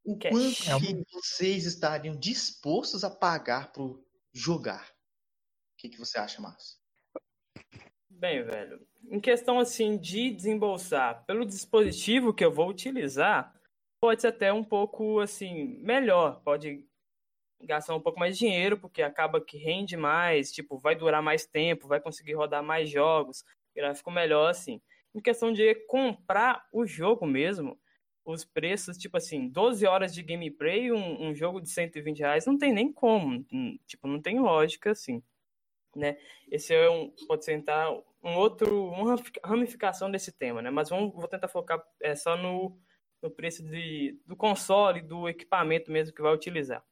o 0.05 0.17
Cash. 0.17 0.31
quanto 0.31 0.85
é 0.85 1.03
que 1.03 1.11
vocês 1.11 1.65
estariam 1.65 2.15
dispostos 2.15 3.03
a 3.03 3.09
pagar 3.09 3.71
por 3.71 4.05
jogar? 4.31 4.87
O 4.87 5.77
que, 5.77 5.89
que 5.89 5.97
você 5.97 6.19
acha, 6.19 6.39
Márcio? 6.39 6.77
Bem, 8.17 8.43
velho, 8.43 8.79
em 9.09 9.19
questão 9.19 9.59
assim 9.59 9.97
de 9.97 10.31
desembolsar 10.31 11.25
pelo 11.25 11.45
dispositivo 11.45 12.33
que 12.33 12.45
eu 12.45 12.51
vou 12.51 12.69
utilizar, 12.69 13.53
pode 13.99 14.21
ser 14.21 14.27
até 14.27 14.53
um 14.53 14.63
pouco 14.63 15.19
assim 15.19 15.77
melhor, 15.81 16.41
pode 16.41 16.85
gastar 17.61 17.93
um 17.93 17.99
pouco 17.99 18.17
mais 18.17 18.37
de 18.37 18.45
dinheiro 18.45 18.77
porque 18.77 19.01
acaba 19.01 19.43
que 19.43 19.57
rende 19.57 19.97
mais, 19.97 20.51
tipo, 20.51 20.77
vai 20.77 20.95
durar 20.95 21.21
mais 21.21 21.45
tempo, 21.45 21.89
vai 21.89 21.99
conseguir 21.99 22.33
rodar 22.35 22.63
mais 22.63 22.89
jogos, 22.89 23.43
gráfico 23.75 24.09
melhor 24.09 24.49
assim. 24.49 24.81
Em 25.13 25.19
questão 25.19 25.51
de 25.51 25.75
comprar 25.87 26.65
o 26.71 26.85
jogo 26.85 27.25
mesmo, 27.25 27.77
os 28.23 28.45
preços, 28.45 28.97
tipo 28.97 29.17
assim, 29.17 29.49
12 29.49 29.85
horas 29.85 30.13
de 30.13 30.23
gameplay, 30.23 30.89
um, 30.91 31.27
um 31.27 31.35
jogo 31.35 31.59
de 31.59 31.69
120 31.69 32.19
reais, 32.19 32.45
não 32.45 32.57
tem 32.57 32.73
nem 32.73 32.91
como, 32.91 33.45
tipo, 33.85 34.07
não 34.07 34.21
tem 34.21 34.39
lógica 34.39 34.91
assim, 34.91 35.21
né? 35.95 36.17
Esse 36.51 36.73
é 36.73 36.89
um, 36.89 37.11
pode 37.27 37.45
ser 37.45 37.53
então, 37.53 38.03
um 38.23 38.35
outro, 38.35 38.89
uma 38.89 39.15
ramificação 39.43 40.11
desse 40.11 40.31
tema, 40.31 40.61
né? 40.61 40.69
Mas 40.69 40.89
vamos, 40.89 41.13
vou 41.13 41.27
tentar 41.27 41.47
focar 41.47 41.81
é, 42.01 42.15
só 42.15 42.35
no, 42.35 42.77
no 43.21 43.31
preço 43.31 43.63
de, 43.63 44.19
do 44.25 44.35
console, 44.35 45.01
do 45.01 45.29
equipamento 45.29 45.91
mesmo 45.91 46.13
que 46.13 46.21
vai 46.21 46.33
utilizar. 46.33 46.83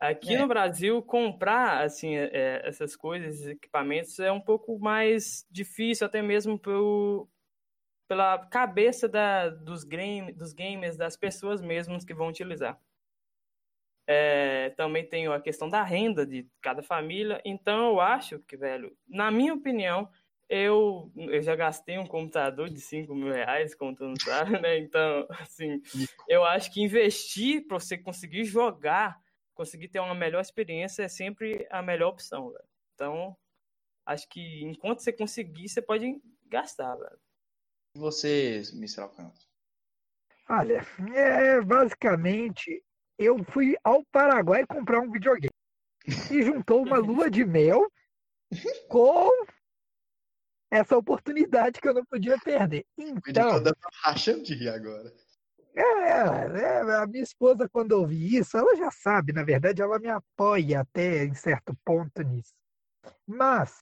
Aqui 0.00 0.34
é. 0.34 0.38
no 0.38 0.46
Brasil, 0.46 1.02
comprar 1.02 1.84
assim 1.84 2.16
é, 2.16 2.62
essas 2.64 2.94
coisas, 2.94 3.46
equipamentos, 3.46 4.18
é 4.20 4.30
um 4.30 4.40
pouco 4.40 4.78
mais 4.78 5.44
difícil, 5.50 6.06
até 6.06 6.22
mesmo 6.22 6.56
pelo, 6.56 7.28
pela 8.06 8.38
cabeça 8.46 9.08
da, 9.08 9.48
dos, 9.48 9.82
game, 9.82 10.32
dos 10.32 10.52
gamers, 10.52 10.96
das 10.96 11.16
pessoas 11.16 11.60
mesmas 11.60 12.04
que 12.04 12.14
vão 12.14 12.28
utilizar. 12.28 12.80
É, 14.10 14.70
também 14.70 15.06
tem 15.06 15.26
a 15.26 15.38
questão 15.38 15.68
da 15.68 15.82
renda 15.82 16.24
de 16.24 16.48
cada 16.62 16.82
família. 16.82 17.42
Então, 17.44 17.90
eu 17.90 18.00
acho 18.00 18.38
que, 18.38 18.56
velho, 18.56 18.96
na 19.06 19.30
minha 19.30 19.52
opinião, 19.52 20.08
eu, 20.48 21.12
eu 21.14 21.42
já 21.42 21.54
gastei 21.54 21.98
um 21.98 22.06
computador 22.06 22.70
de 22.70 22.80
5 22.80 23.14
mil 23.14 23.30
reais, 23.30 23.74
como 23.74 23.94
tu 23.94 24.04
não 24.04 24.16
sabe, 24.16 24.58
né? 24.58 24.78
Então, 24.78 25.26
assim, 25.40 25.82
eu 26.26 26.42
acho 26.42 26.72
que 26.72 26.80
investir 26.82 27.66
para 27.66 27.78
você 27.78 27.98
conseguir 27.98 28.44
jogar, 28.44 29.20
conseguir 29.52 29.88
ter 29.88 30.00
uma 30.00 30.14
melhor 30.14 30.40
experiência 30.40 31.02
é 31.02 31.08
sempre 31.08 31.66
a 31.70 31.82
melhor 31.82 32.08
opção, 32.08 32.50
velho. 32.50 32.64
Então, 32.94 33.36
acho 34.06 34.26
que 34.26 34.64
enquanto 34.64 35.00
você 35.00 35.12
conseguir, 35.12 35.68
você 35.68 35.82
pode 35.82 36.18
gastar, 36.46 36.96
velho. 36.96 37.20
E 37.94 37.98
você, 37.98 38.62
Mr. 38.72 39.02
Alcântara? 39.02 39.48
Olha, 40.48 40.80
é, 41.14 41.60
basicamente, 41.60 42.82
eu 43.18 43.42
fui 43.44 43.76
ao 43.82 44.04
Paraguai 44.12 44.64
comprar 44.66 45.00
um 45.00 45.10
videogame. 45.10 45.52
E 46.30 46.42
juntou 46.42 46.82
uma 46.82 46.96
lua 46.96 47.30
de 47.30 47.44
mel 47.44 47.90
com 48.88 49.30
essa 50.70 50.96
oportunidade 50.96 51.80
que 51.80 51.88
eu 51.88 51.94
não 51.94 52.04
podia 52.04 52.38
perder. 52.38 52.86
Então. 52.96 53.62
Dando 53.62 53.76
racha 54.02 54.40
de 54.40 54.68
agora. 54.68 55.12
É, 55.74 55.82
é, 55.82 56.96
a 56.96 57.06
minha 57.06 57.22
esposa, 57.22 57.68
quando 57.68 57.92
ouvi 57.92 58.36
isso, 58.36 58.56
ela 58.56 58.74
já 58.76 58.90
sabe, 58.90 59.32
na 59.32 59.44
verdade, 59.44 59.80
ela 59.80 59.98
me 59.98 60.08
apoia 60.08 60.80
até 60.80 61.24
em 61.24 61.34
certo 61.34 61.76
ponto 61.84 62.22
nisso. 62.22 62.52
Mas 63.26 63.78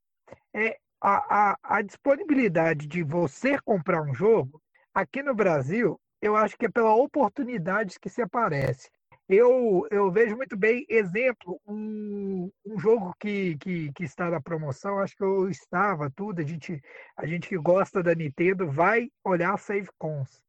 é, 0.54 0.78
a, 1.00 1.52
a, 1.52 1.58
a 1.62 1.82
disponibilidade 1.82 2.86
de 2.86 3.02
você 3.02 3.58
comprar 3.60 4.02
um 4.02 4.14
jogo, 4.14 4.60
aqui 4.92 5.22
no 5.22 5.34
Brasil, 5.34 5.98
eu 6.20 6.36
acho 6.36 6.56
que 6.58 6.66
é 6.66 6.70
pela 6.70 6.94
oportunidade 6.94 7.98
que 7.98 8.10
se 8.10 8.20
aparece. 8.20 8.90
Eu, 9.28 9.88
eu 9.90 10.08
vejo 10.08 10.36
muito 10.36 10.56
bem, 10.56 10.86
exemplo, 10.88 11.60
um, 11.66 12.48
um 12.64 12.78
jogo 12.78 13.12
que, 13.18 13.56
que, 13.58 13.92
que 13.92 14.04
está 14.04 14.30
na 14.30 14.40
promoção, 14.40 15.00
acho 15.00 15.16
que 15.16 15.24
eu 15.24 15.48
estava, 15.50 16.08
tudo, 16.14 16.40
a 16.40 16.44
gente, 16.44 16.80
a 17.16 17.26
gente 17.26 17.48
que 17.48 17.58
gosta 17.58 18.04
da 18.04 18.14
Nintendo 18.14 18.70
vai 18.70 19.10
olhar 19.24 19.58
Save 19.58 19.88
Cons. 19.98 20.40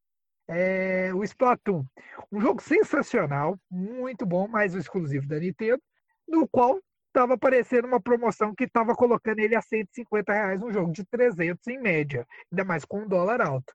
É, 0.46 1.12
o 1.12 1.24
Splatoon, 1.24 1.84
um 2.30 2.40
jogo 2.40 2.62
sensacional, 2.62 3.58
muito 3.68 4.24
bom, 4.24 4.46
mais 4.46 4.76
um 4.76 4.78
exclusivo 4.78 5.26
da 5.26 5.40
Nintendo, 5.40 5.82
no 6.26 6.48
qual 6.48 6.80
estava 7.08 7.34
aparecendo 7.34 7.86
uma 7.86 8.00
promoção 8.00 8.54
que 8.54 8.64
estava 8.64 8.94
colocando 8.94 9.40
ele 9.40 9.56
a 9.56 9.60
150 9.60 10.32
reais, 10.32 10.62
um 10.62 10.72
jogo 10.72 10.92
de 10.92 11.04
300 11.04 11.66
em 11.66 11.80
média, 11.80 12.24
ainda 12.50 12.64
mais 12.64 12.84
com 12.84 13.00
um 13.00 13.08
dólar 13.08 13.40
alto. 13.40 13.74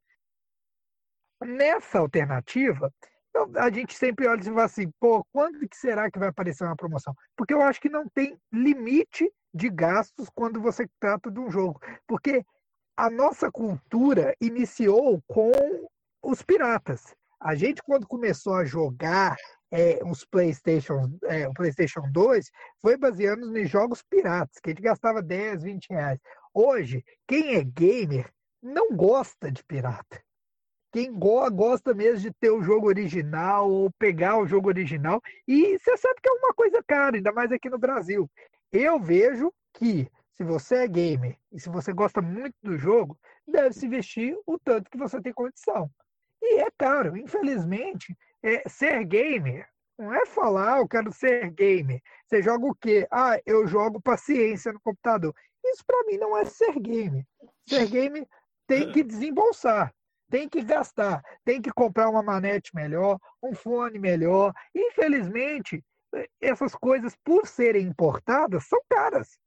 Nessa 1.41 1.99
alternativa, 1.99 2.89
a 3.55 3.69
gente 3.69 3.95
sempre 3.95 4.27
olha 4.27 4.39
e 4.39 4.43
fala 4.43 4.63
assim, 4.63 4.91
pô, 4.99 5.25
quando 5.31 5.67
que 5.67 5.75
será 5.75 6.09
que 6.09 6.19
vai 6.19 6.29
aparecer 6.29 6.63
uma 6.63 6.75
promoção? 6.75 7.15
Porque 7.35 7.53
eu 7.53 7.61
acho 7.61 7.81
que 7.81 7.89
não 7.89 8.07
tem 8.07 8.37
limite 8.51 9.31
de 9.53 9.69
gastos 9.69 10.29
quando 10.33 10.61
você 10.61 10.87
trata 10.99 11.31
de 11.31 11.39
um 11.39 11.49
jogo. 11.49 11.81
Porque 12.07 12.45
a 12.95 13.09
nossa 13.09 13.51
cultura 13.51 14.35
iniciou 14.39 15.21
com 15.27 15.51
os 16.21 16.41
piratas. 16.41 17.15
A 17.39 17.55
gente, 17.55 17.81
quando 17.83 18.07
começou 18.07 18.55
a 18.55 18.65
jogar 18.65 19.35
é, 19.71 19.99
os 20.05 20.23
PlayStation, 20.23 21.17
é, 21.25 21.47
o 21.47 21.53
PlayStation 21.53 22.01
2, 22.11 22.49
foi 22.79 22.95
baseando 22.95 23.57
em 23.57 23.65
jogos 23.65 24.01
piratas, 24.03 24.59
que 24.61 24.69
a 24.69 24.73
gente 24.73 24.81
gastava 24.81 25.21
10, 25.21 25.63
20 25.63 25.87
reais. 25.89 26.19
Hoje, 26.53 27.03
quem 27.27 27.55
é 27.55 27.63
gamer 27.63 28.31
não 28.61 28.95
gosta 28.95 29.51
de 29.51 29.63
pirata 29.63 30.23
quem 30.93 31.11
gosta 31.11 31.91
mesmo 31.91 32.19
de 32.19 32.31
ter 32.31 32.51
o 32.51 32.61
jogo 32.61 32.85
original 32.85 33.69
ou 33.69 33.91
pegar 33.97 34.37
o 34.37 34.45
jogo 34.45 34.67
original. 34.67 35.19
E 35.47 35.79
você 35.79 35.97
sabe 35.97 36.21
que 36.21 36.29
é 36.29 36.33
uma 36.33 36.53
coisa 36.53 36.83
cara, 36.83 37.15
ainda 37.15 37.31
mais 37.31 37.51
aqui 37.51 37.67
no 37.67 37.79
Brasil. 37.79 38.29
Eu 38.71 38.99
vejo 38.99 39.51
que 39.73 40.07
se 40.33 40.43
você 40.43 40.83
é 40.83 40.87
gamer 40.87 41.35
e 41.51 41.59
se 41.59 41.67
você 41.67 41.91
gosta 41.91 42.21
muito 42.21 42.53
do 42.61 42.77
jogo, 42.77 43.17
deve 43.47 43.73
se 43.73 43.87
investir 43.87 44.37
o 44.45 44.59
tanto 44.59 44.89
que 44.91 44.97
você 44.97 45.19
tem 45.19 45.33
condição. 45.33 45.89
E 46.39 46.59
é 46.59 46.67
caro, 46.77 47.17
infelizmente, 47.17 48.15
é, 48.43 48.61
ser 48.69 49.03
gamer 49.03 49.67
não 49.97 50.13
é 50.13 50.27
falar, 50.27 50.75
ah, 50.75 50.79
eu 50.79 50.87
quero 50.87 51.11
ser 51.11 51.49
gamer. 51.51 52.01
Você 52.27 52.43
joga 52.43 52.67
o 52.67 52.75
quê? 52.75 53.07
Ah, 53.09 53.39
eu 53.47 53.65
jogo 53.65 53.99
paciência 53.99 54.71
no 54.71 54.81
computador. 54.81 55.33
Isso 55.65 55.83
para 55.87 56.03
mim 56.05 56.17
não 56.17 56.37
é 56.37 56.45
ser 56.45 56.79
gamer. 56.79 57.25
Ser 57.67 57.87
gamer 57.89 58.27
tem 58.67 58.91
que 58.91 59.03
desembolsar 59.03 59.91
tem 60.33 60.49
que 60.49 60.63
gastar, 60.63 61.21
tem 61.45 61.61
que 61.61 61.71
comprar 61.71 62.09
uma 62.09 62.23
manete 62.23 62.73
melhor, 62.73 63.19
um 63.39 63.53
fone 63.53 63.99
melhor. 63.99 64.51
Infelizmente, 64.73 65.79
essas 66.41 66.73
coisas, 66.73 67.15
por 67.23 67.45
serem 67.45 67.85
importadas, 67.85 68.65
são 68.65 68.81
caras. 68.89 69.37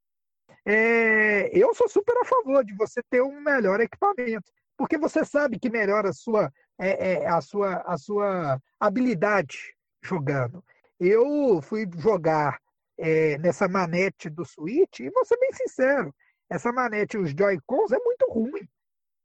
É, 0.65 1.49
eu 1.51 1.75
sou 1.75 1.89
super 1.89 2.15
a 2.17 2.23
favor 2.23 2.63
de 2.63 2.73
você 2.73 3.01
ter 3.09 3.21
um 3.21 3.41
melhor 3.41 3.81
equipamento, 3.81 4.49
porque 4.77 4.97
você 4.97 5.25
sabe 5.25 5.59
que 5.59 5.69
melhora 5.69 6.07
a 6.07 6.13
sua, 6.13 6.49
é, 6.79 7.15
é, 7.15 7.27
a 7.27 7.41
sua, 7.41 7.83
a 7.85 7.97
sua 7.97 8.57
habilidade 8.79 9.75
jogando. 10.01 10.63
Eu 10.97 11.61
fui 11.61 11.85
jogar 11.97 12.61
é, 12.97 13.37
nessa 13.39 13.67
manete 13.67 14.29
do 14.29 14.45
Switch 14.45 15.01
e 15.01 15.09
vou 15.09 15.25
ser 15.25 15.37
bem 15.37 15.51
sincero, 15.51 16.15
essa 16.49 16.71
manete, 16.71 17.17
os 17.17 17.31
Joy-Cons, 17.31 17.91
é 17.91 17.99
muito 17.99 18.25
ruim. 18.31 18.65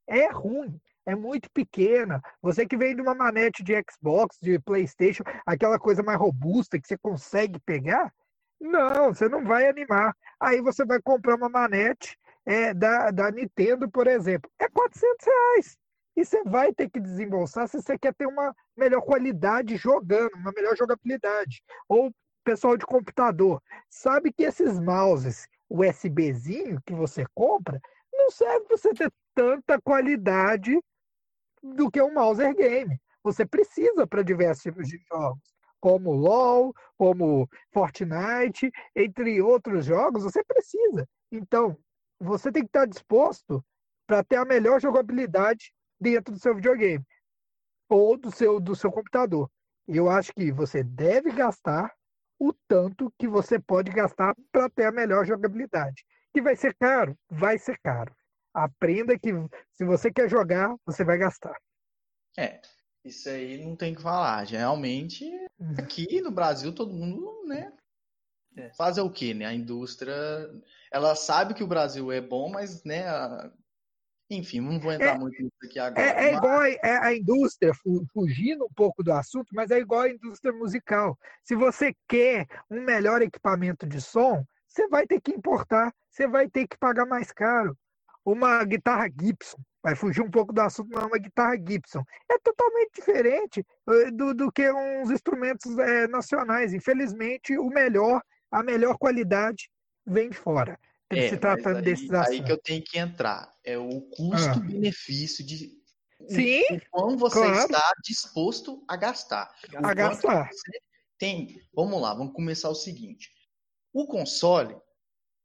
É 0.05 0.27
ruim 0.27 0.77
é 1.05 1.15
muito 1.15 1.49
pequena. 1.51 2.21
Você 2.41 2.65
que 2.65 2.77
vem 2.77 2.95
de 2.95 3.01
uma 3.01 3.15
manete 3.15 3.63
de 3.63 3.73
Xbox, 3.89 4.37
de 4.41 4.59
PlayStation, 4.59 5.23
aquela 5.45 5.79
coisa 5.79 6.01
mais 6.03 6.19
robusta 6.19 6.79
que 6.79 6.87
você 6.87 6.97
consegue 6.97 7.59
pegar, 7.59 8.11
não, 8.59 9.13
você 9.13 9.27
não 9.27 9.43
vai 9.43 9.67
animar. 9.67 10.15
Aí 10.39 10.61
você 10.61 10.85
vai 10.85 11.01
comprar 11.01 11.35
uma 11.35 11.49
manete 11.49 12.17
é, 12.45 12.73
da, 12.73 13.11
da 13.11 13.31
Nintendo, 13.31 13.89
por 13.89 14.07
exemplo, 14.07 14.49
é 14.59 14.69
400 14.69 15.25
reais. 15.25 15.77
E 16.15 16.23
você 16.23 16.43
vai 16.43 16.71
ter 16.73 16.89
que 16.89 16.99
desembolsar 16.99 17.67
se 17.67 17.81
você 17.81 17.97
quer 17.97 18.13
ter 18.13 18.27
uma 18.27 18.55
melhor 18.77 19.01
qualidade 19.01 19.75
jogando, 19.75 20.33
uma 20.35 20.51
melhor 20.55 20.77
jogabilidade. 20.77 21.63
Ou 21.89 22.13
pessoal 22.43 22.77
de 22.77 22.85
computador, 22.85 23.61
sabe 23.89 24.31
que 24.31 24.43
esses 24.43 24.79
mouses 24.79 25.47
USBzinho 25.69 26.81
que 26.85 26.93
você 26.93 27.25
compra 27.33 27.81
não 28.13 28.29
serve 28.29 28.65
para 28.65 28.77
você 28.77 28.93
ter 28.93 29.11
tanta 29.33 29.81
qualidade 29.81 30.79
do 31.63 31.89
que 31.89 32.01
um 32.01 32.13
Mauser 32.13 32.53
Game. 32.55 32.99
Você 33.23 33.45
precisa 33.45 34.05
para 34.05 34.21
diversos 34.21 34.63
tipos 34.63 34.87
de 34.87 34.99
jogos, 35.09 35.41
como 35.79 36.11
LoL, 36.11 36.73
como 36.97 37.49
Fortnite, 37.71 38.69
entre 38.95 39.41
outros 39.41 39.85
jogos, 39.85 40.23
você 40.23 40.43
precisa. 40.43 41.07
Então, 41.31 41.77
você 42.19 42.51
tem 42.51 42.63
que 42.63 42.69
estar 42.69 42.85
disposto 42.85 43.63
para 44.05 44.23
ter 44.23 44.35
a 44.35 44.45
melhor 44.45 44.81
jogabilidade 44.81 45.73
dentro 45.99 46.33
do 46.33 46.39
seu 46.39 46.53
videogame 46.53 47.05
ou 47.89 48.17
do 48.17 48.31
seu, 48.31 48.59
do 48.59 48.75
seu 48.75 48.91
computador. 48.91 49.49
Eu 49.87 50.09
acho 50.09 50.33
que 50.33 50.51
você 50.51 50.83
deve 50.83 51.31
gastar 51.31 51.93
o 52.39 52.53
tanto 52.67 53.13
que 53.17 53.27
você 53.27 53.59
pode 53.59 53.91
gastar 53.91 54.35
para 54.51 54.69
ter 54.69 54.85
a 54.85 54.91
melhor 54.91 55.25
jogabilidade. 55.25 56.03
Que 56.33 56.41
vai 56.41 56.55
ser 56.55 56.75
caro? 56.75 57.17
Vai 57.29 57.57
ser 57.57 57.77
caro. 57.79 58.13
Aprenda 58.53 59.17
que 59.17 59.31
se 59.71 59.83
você 59.83 60.11
quer 60.11 60.29
jogar, 60.29 60.75
você 60.85 61.03
vai 61.03 61.17
gastar. 61.17 61.57
É. 62.37 62.61
Isso 63.03 63.27
aí 63.27 63.63
não 63.63 63.75
tem 63.75 63.93
o 63.93 63.95
que 63.97 64.01
falar. 64.01 64.43
Realmente, 64.45 65.25
Uhum. 65.59 65.75
aqui 65.77 66.21
no 66.21 66.31
Brasil, 66.31 66.73
todo 66.73 66.93
mundo, 66.93 67.45
né? 67.45 67.73
É. 68.55 68.69
Fazer 68.73 69.01
o 69.01 69.09
quê, 69.11 69.33
né? 69.33 69.45
A 69.45 69.53
indústria, 69.53 70.15
ela 70.91 71.15
sabe 71.15 71.53
que 71.53 71.63
o 71.63 71.67
Brasil 71.67 72.11
é 72.11 72.21
bom, 72.21 72.49
mas, 72.49 72.83
né? 72.83 73.07
a- 73.07 73.51
Enfim, 74.29 74.61
não 74.61 74.79
vou 74.79 74.91
entrar 74.91 75.15
É- 75.15 75.17
muito 75.17 75.39
nisso 75.39 75.53
aqui 75.63 75.77
agora. 75.77 76.01
É, 76.01 76.29
é 76.29 76.31
mas- 76.31 76.37
igual 76.37 76.59
a, 76.61 76.69
é 76.69 76.97
a 77.05 77.13
indústria, 77.15 77.73
fu- 77.73 78.05
fugindo 78.13 78.65
um 78.65 78.73
pouco 78.73 79.03
do 79.03 79.11
assunto, 79.11 79.49
mas 79.53 79.69
é 79.69 79.77
igual 79.79 80.01
a 80.01 80.09
indústria 80.09 80.51
musical. 80.53 81.19
Se 81.43 81.55
você 81.55 81.93
quer 82.07 82.47
um 82.71 82.81
melhor 82.81 83.21
equipamento 83.21 83.85
de 83.85 83.99
som, 84.01 84.43
você 84.67 84.87
vai 84.87 85.05
ter 85.05 85.19
que 85.21 85.31
importar, 85.31 85.93
você 86.09 86.25
vai 86.25 86.49
ter 86.49 86.67
que 86.67 86.77
pagar 86.77 87.05
mais 87.05 87.31
caro. 87.31 87.77
Uma 88.25 88.63
guitarra 88.63 89.09
Gibson, 89.19 89.57
vai 89.81 89.95
fugir 89.95 90.21
um 90.21 90.31
pouco 90.31 90.53
do 90.53 90.61
assunto, 90.61 90.89
mas 90.93 91.03
uma 91.05 91.17
guitarra 91.17 91.55
Gibson 91.57 92.03
é 92.31 92.37
totalmente 92.39 92.91
diferente 92.95 93.65
eh, 93.89 94.11
do, 94.11 94.33
do 94.33 94.51
que 94.51 94.71
uns 94.71 95.11
instrumentos 95.11 95.77
eh, 95.77 96.07
nacionais. 96.07 96.73
Infelizmente, 96.73 97.57
o 97.57 97.67
melhor, 97.67 98.21
a 98.49 98.63
melhor 98.63 98.97
qualidade 98.97 99.69
vem 100.05 100.29
de 100.29 100.37
fora. 100.37 100.79
É, 101.09 101.29
se 101.29 101.37
tratando 101.37 101.77
aí, 101.77 101.83
desses 101.83 102.09
aí 102.11 102.19
assuntos. 102.21 102.45
que 102.45 102.51
eu 102.51 102.57
tenho 102.61 102.83
que 102.83 102.97
entrar. 102.97 103.51
É 103.63 103.77
o 103.77 103.89
Ah. 103.97 104.15
custo-benefício 104.15 105.45
de 105.45 105.71
o- 106.19 106.29
Sim, 106.33 106.61
o 106.71 106.81
quão 106.89 107.17
você 107.17 107.37
claro. 107.39 107.55
está 107.59 107.91
disposto 108.03 108.83
a 108.87 108.95
gastar. 108.95 109.53
O 109.73 109.85
A 109.85 109.93
gastar. 109.93 110.49
tem. 111.17 111.61
Vamos 111.73 112.01
lá, 112.01 112.13
vamos 112.13 112.33
começar 112.33 112.69
o 112.69 112.75
seguinte. 112.75 113.29
O 113.91 114.07
console, 114.07 114.75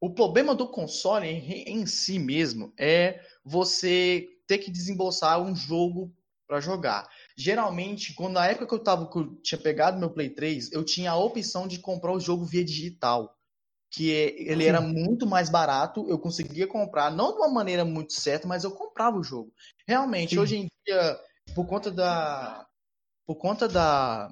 o 0.01 0.15
problema 0.15 0.55
do 0.55 0.69
console 0.69 1.27
em, 1.27 1.63
em 1.81 1.87
si 1.87 2.19
mesmo 2.19 2.73
é 2.79 3.21
você 3.45 4.29
ter 4.47 4.59
que 4.59 4.71
desembolsar 4.71 5.41
um 5.43 5.55
jogo 5.55 6.15
para 6.47 6.61
jogar. 6.61 7.09
Geralmente, 7.37 8.15
quando 8.15 8.35
na 8.35 8.47
época 8.47 8.67
que 8.69 8.75
eu 8.75 8.83
tava, 8.83 9.11
que 9.11 9.19
eu 9.19 9.37
tinha 9.43 9.61
pegado 9.61 9.99
meu 9.99 10.11
Play 10.11 10.31
3, 10.31 10.73
eu 10.73 10.85
tinha 10.85 11.11
a 11.11 11.17
opção 11.17 11.69
de 11.69 11.79
comprar 11.81 12.13
o 12.13 12.21
jogo 12.21 12.45
via 12.45 12.65
digital 12.65 13.35
que 13.91 14.13
é- 14.15 14.43
ele 14.53 14.65
era 14.65 14.81
muito 14.81 15.27
mais 15.27 15.49
barato, 15.49 16.07
eu 16.09 16.19
conseguia 16.19 16.67
comprar, 16.67 17.11
não 17.11 17.33
de 17.33 17.39
uma 17.39 17.49
maneira 17.49 17.85
muito 17.85 18.13
certa, 18.13 18.47
mas 18.47 18.65
eu 18.65 18.73
comprava 18.73 19.17
o 19.19 19.23
jogo. 19.25 19.53
Realmente, 19.87 20.39
Sim. 20.39 20.41
hoje 20.41 20.57
em 20.57 20.69
dia, 20.87 21.19
por 21.55 21.67
conta 21.67 21.91
da 21.91 22.67
por 23.27 23.37
conta 23.37 23.69
da 23.69 24.31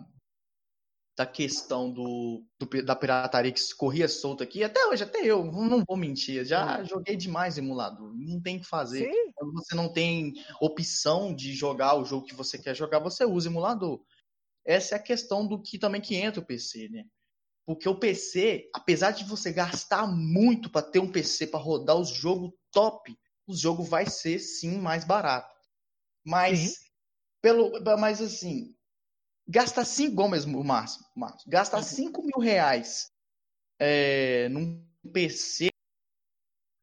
da 1.17 1.25
questão 1.27 1.91
do, 1.91 2.45
do- 2.59 2.85
da 2.85 2.95
pirataria 2.95 3.51
que 3.51 3.61
corria 3.77 4.07
solto 4.09 4.43
aqui, 4.43 4.63
até 4.63 4.85
hoje, 4.87 5.03
até 5.03 5.21
eu, 5.25 5.45
não 5.45 5.83
vou 5.87 5.97
mentir, 5.97 6.45
já 6.45 6.83
joguei 6.85 7.17
demais 7.17 7.57
emulador, 7.57 8.13
não 8.15 8.41
tem 8.41 8.59
o 8.59 8.61
que 8.61 8.67
fazer. 8.67 9.11
Sim, 9.11 9.33
Quando 9.35 9.53
você 9.55 9.75
não 9.75 9.91
tem 9.93 10.35
opção 10.61 11.35
de 11.35 11.55
jogar 11.55 11.95
o 11.97 12.05
jogo 12.05 12.27
que 12.27 12.35
você 12.35 12.59
quer 12.59 12.75
jogar, 12.75 12.99
você 12.99 13.25
usa 13.25 13.49
emulador. 13.49 14.03
Essa 14.65 14.97
é 14.97 14.99
a 14.99 15.03
questão 15.03 15.47
do 15.47 15.63
que 15.63 15.79
também 15.79 16.01
que 16.01 16.17
entra 16.17 16.41
o 16.41 16.45
PC, 16.47 16.89
né? 16.91 17.05
Porque 17.67 17.89
o 17.89 17.99
PC, 17.99 18.71
apesar 18.75 19.13
de 19.13 19.25
você 19.25 19.53
gastar 19.53 20.07
muito 20.07 20.71
para 20.71 20.83
ter 20.83 21.01
um 21.01 21.11
PC 21.11 21.47
para 21.49 21.61
rodar 21.61 21.97
os 21.97 22.11
jogos 22.11 22.53
top, 22.71 23.17
o 23.47 23.55
jogo 23.57 23.83
vai 23.83 24.07
ser 24.07 24.39
sim 24.39 24.79
mais 24.79 25.05
barato. 25.05 25.55
Mas 26.25 26.75
pelo, 27.43 27.73
mas 27.99 28.23
assim, 28.23 28.76
gastar 29.49 29.85
cinco, 29.85 30.13
igual 30.13 30.29
mesmo 30.29 30.61
o 30.61 30.65
Márcio, 30.65 31.05
Márcio, 31.15 31.49
gastar 31.49 31.83
5 31.83 32.23
mil 32.23 32.39
reais 32.39 33.11
é, 33.79 34.49
num 34.49 34.85
PC 35.13 35.69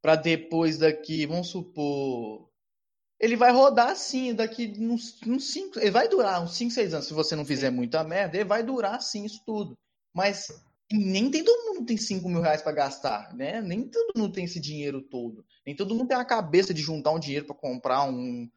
para 0.01 0.15
depois 0.15 0.77
daqui, 0.77 1.25
vamos 1.25 1.49
supor, 1.49 2.49
ele 3.19 3.37
vai 3.37 3.51
rodar 3.51 3.89
assim, 3.89 4.33
daqui 4.33 4.73
uns 4.77 5.17
5, 5.51 5.79
ele 5.79 5.91
vai 5.91 6.09
durar 6.09 6.43
uns 6.43 6.55
5, 6.57 6.71
6 6.71 6.93
anos, 6.93 7.07
se 7.07 7.13
você 7.13 7.35
não 7.35 7.45
fizer 7.45 7.69
muita 7.69 8.03
merda, 8.03 8.35
ele 8.35 8.43
vai 8.43 8.61
durar 8.63 9.01
sim 9.01 9.23
isso 9.23 9.41
tudo. 9.45 9.77
Mas 10.13 10.49
nem 10.91 11.31
tem 11.31 11.43
todo 11.43 11.73
mundo 11.73 11.85
tem 11.85 11.97
5 11.97 12.27
mil 12.27 12.41
reais 12.41 12.61
para 12.61 12.73
gastar, 12.73 13.33
né? 13.33 13.61
Nem 13.61 13.87
todo 13.87 14.11
mundo 14.15 14.33
tem 14.33 14.43
esse 14.43 14.59
dinheiro 14.59 15.01
todo. 15.01 15.45
Nem 15.65 15.75
todo 15.75 15.95
mundo 15.95 16.09
tem 16.09 16.17
a 16.17 16.25
cabeça 16.25 16.73
de 16.73 16.81
juntar 16.81 17.11
um 17.11 17.19
dinheiro 17.19 17.45
para 17.45 17.55
comprar 17.55 18.03
um, 18.03 18.49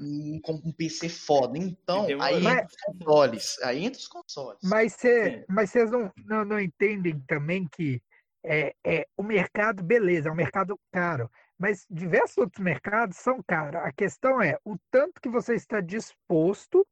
um, 0.00 0.40
um 0.64 0.72
PC 0.72 1.08
foda. 1.08 1.56
Então, 1.58 2.06
aí 2.20 2.40
Mas- 2.40 2.58
entra 2.62 2.66
os 2.66 2.76
consoles. 2.98 3.62
Aí 3.62 3.84
entra 3.84 3.98
os 4.00 4.08
consoles. 4.08 4.60
Mas 4.62 4.92
cê- 4.94 5.44
mas 5.48 5.70
vocês 5.70 5.90
não, 5.90 6.12
não, 6.24 6.44
não 6.44 6.60
entendem 6.60 7.20
também 7.26 7.66
que 7.68 8.02
é, 8.44 8.74
é, 8.84 9.06
o 9.16 9.22
mercado, 9.22 9.82
beleza, 9.82 10.28
é 10.28 10.32
um 10.32 10.36
mercado 10.36 10.78
caro, 10.90 11.30
mas 11.56 11.86
diversos 11.88 12.38
outros 12.38 12.62
mercados 12.64 13.16
são 13.18 13.40
caros. 13.46 13.80
A 13.82 13.92
questão 13.92 14.42
é 14.42 14.58
o 14.64 14.76
tanto 14.90 15.20
que 15.20 15.28
você 15.28 15.54
está 15.54 15.80
disposto 15.80 16.84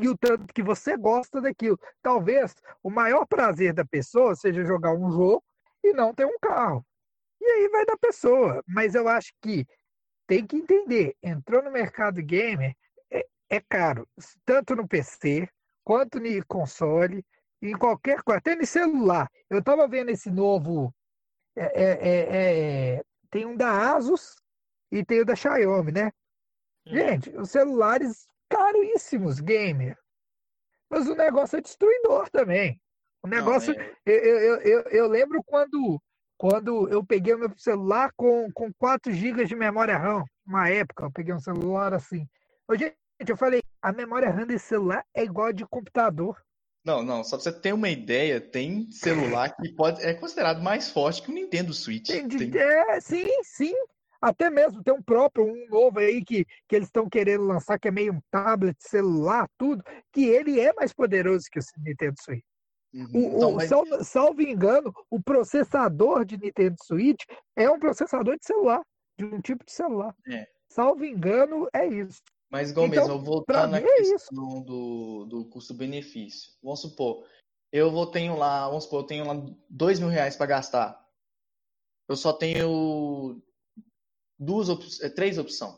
e 0.00 0.08
o 0.08 0.16
tanto 0.16 0.52
que 0.52 0.62
você 0.62 0.96
gosta 0.96 1.40
daquilo. 1.40 1.78
Talvez 2.02 2.54
o 2.82 2.90
maior 2.90 3.26
prazer 3.26 3.72
da 3.72 3.84
pessoa 3.84 4.34
seja 4.34 4.64
jogar 4.64 4.92
um 4.92 5.10
jogo 5.10 5.42
e 5.82 5.92
não 5.92 6.14
ter 6.14 6.26
um 6.26 6.38
carro. 6.40 6.84
E 7.40 7.44
aí 7.44 7.68
vai 7.68 7.86
da 7.86 7.96
pessoa. 7.96 8.62
Mas 8.66 8.94
eu 8.94 9.06
acho 9.08 9.32
que 9.40 9.66
tem 10.26 10.46
que 10.46 10.56
entender, 10.56 11.14
entrou 11.22 11.62
no 11.62 11.70
mercado 11.70 12.22
gamer, 12.22 12.74
é, 13.10 13.26
é 13.48 13.60
caro, 13.60 14.08
tanto 14.44 14.74
no 14.74 14.86
PC 14.88 15.48
quanto 15.84 16.18
no 16.18 16.46
console, 16.46 17.24
em 17.62 17.72
qualquer 17.76 18.22
coisa, 18.22 18.38
até 18.38 18.54
no 18.56 18.66
celular. 18.66 19.30
Eu 19.48 19.60
estava 19.60 19.86
vendo 19.86 20.10
esse 20.10 20.30
novo. 20.30 20.92
é, 21.54 21.64
é, 21.64 22.08
é, 22.08 22.96
é, 22.96 23.02
tem 23.30 23.46
um 23.46 23.56
da 23.56 23.94
Asus 23.94 24.36
e 24.90 25.04
tem 25.04 25.20
o 25.20 25.24
da 25.24 25.34
Xiaomi, 25.36 25.92
né? 25.92 26.06
Hum. 26.86 26.92
Gente, 26.92 27.30
os 27.36 27.50
celulares 27.50 28.28
caríssimos, 28.48 29.40
gamer. 29.40 29.96
Mas 30.90 31.08
o 31.08 31.14
negócio 31.14 31.58
é 31.58 31.60
destruidor 31.60 32.28
também. 32.30 32.80
O 33.22 33.28
Não, 33.28 33.38
negócio. 33.38 33.74
é- 33.78 33.96
Eu, 34.04 34.14
eu, 34.14 34.60
eu, 34.60 34.80
eu 34.90 35.08
lembro 35.08 35.42
quando, 35.44 36.00
quando 36.36 36.88
eu 36.88 37.04
peguei 37.04 37.34
o 37.34 37.38
meu 37.38 37.50
celular 37.56 38.10
com, 38.16 38.50
com 38.52 38.72
4 38.74 39.12
GB 39.12 39.44
de 39.44 39.56
memória 39.56 39.96
RAM. 39.96 40.24
Uma 40.46 40.68
época, 40.68 41.04
eu 41.04 41.10
peguei 41.10 41.34
um 41.34 41.40
celular 41.40 41.94
assim. 41.94 42.26
Ô, 42.68 42.76
gente, 42.76 42.96
eu 43.26 43.36
falei, 43.36 43.62
a 43.80 43.92
memória 43.92 44.30
RAM 44.30 44.46
desse 44.46 44.66
celular 44.66 45.04
é 45.14 45.24
igual 45.24 45.48
a 45.48 45.52
de 45.52 45.66
computador. 45.66 46.40
Não, 46.84 47.02
não, 47.02 47.24
só 47.24 47.36
pra 47.36 47.42
você 47.42 47.52
ter 47.52 47.72
uma 47.72 47.88
ideia, 47.88 48.40
tem 48.40 48.88
celular 48.92 49.56
que 49.56 49.72
pode 49.72 50.00
é 50.02 50.14
considerado 50.14 50.62
mais 50.62 50.88
forte 50.88 51.20
que 51.20 51.30
o 51.30 51.34
Nintendo 51.34 51.74
Switch. 51.74 52.06
Tem 52.06 52.28
Tem- 52.28 52.56
É, 52.56 53.00
sim, 53.00 53.26
sim. 53.42 53.74
Até 54.22 54.48
mesmo 54.48 54.82
tem 54.82 54.94
um 54.94 55.02
próprio, 55.02 55.44
um 55.44 55.66
novo 55.68 55.98
aí 55.98 56.24
que, 56.24 56.44
que 56.68 56.76
eles 56.76 56.88
estão 56.88 57.08
querendo 57.08 57.44
lançar, 57.44 57.78
que 57.78 57.88
é 57.88 57.90
meio 57.90 58.14
um 58.14 58.20
tablet, 58.30 58.76
celular, 58.80 59.48
tudo, 59.58 59.82
que 60.12 60.26
ele 60.26 60.60
é 60.60 60.72
mais 60.74 60.92
poderoso 60.92 61.46
que 61.50 61.58
o 61.58 61.62
Nintendo 61.78 62.14
Switch. 62.22 62.44
O, 63.12 63.18
Então, 63.18 63.50
o- 63.50 63.56
mas- 63.56 63.68
salvo, 63.68 64.04
salvo 64.04 64.42
engano, 64.42 64.92
o 65.10 65.20
processador 65.22 66.24
de 66.24 66.36
Nintendo 66.38 66.76
Switch 66.84 67.22
é 67.56 67.68
um 67.70 67.78
processador 67.78 68.38
de 68.38 68.44
celular, 68.46 68.80
de 69.18 69.24
um 69.24 69.40
tipo 69.40 69.64
de 69.64 69.72
celular. 69.72 70.14
É. 70.28 70.46
Salvo 70.68 71.04
engano, 71.04 71.68
é 71.72 71.86
isso. 71.86 72.20
Mas 72.50 72.70
igual 72.70 72.86
Então, 72.86 73.08
eu 73.08 73.18
voltando 73.20 73.74
à 73.74 73.80
mim 73.80 73.86
é 73.86 73.96
questão 73.96 74.62
do, 74.62 75.24
do 75.26 75.44
custo-benefício. 75.46 76.52
Vamos 76.62 76.80
supor, 76.80 77.26
eu 77.72 77.90
vou 77.90 78.06
tenho 78.06 78.36
lá, 78.36 78.66
vamos 78.68 78.84
supor, 78.84 79.02
eu 79.02 79.06
tenho 79.06 79.26
lá 79.26 79.34
dois 79.68 79.98
mil 80.00 80.08
reais 80.08 80.36
para 80.36 80.46
gastar. 80.46 81.04
Eu 82.08 82.16
só 82.16 82.32
tenho 82.32 83.42
duas, 84.38 84.68
eh, 85.02 85.08
três 85.10 85.38
opções. 85.38 85.74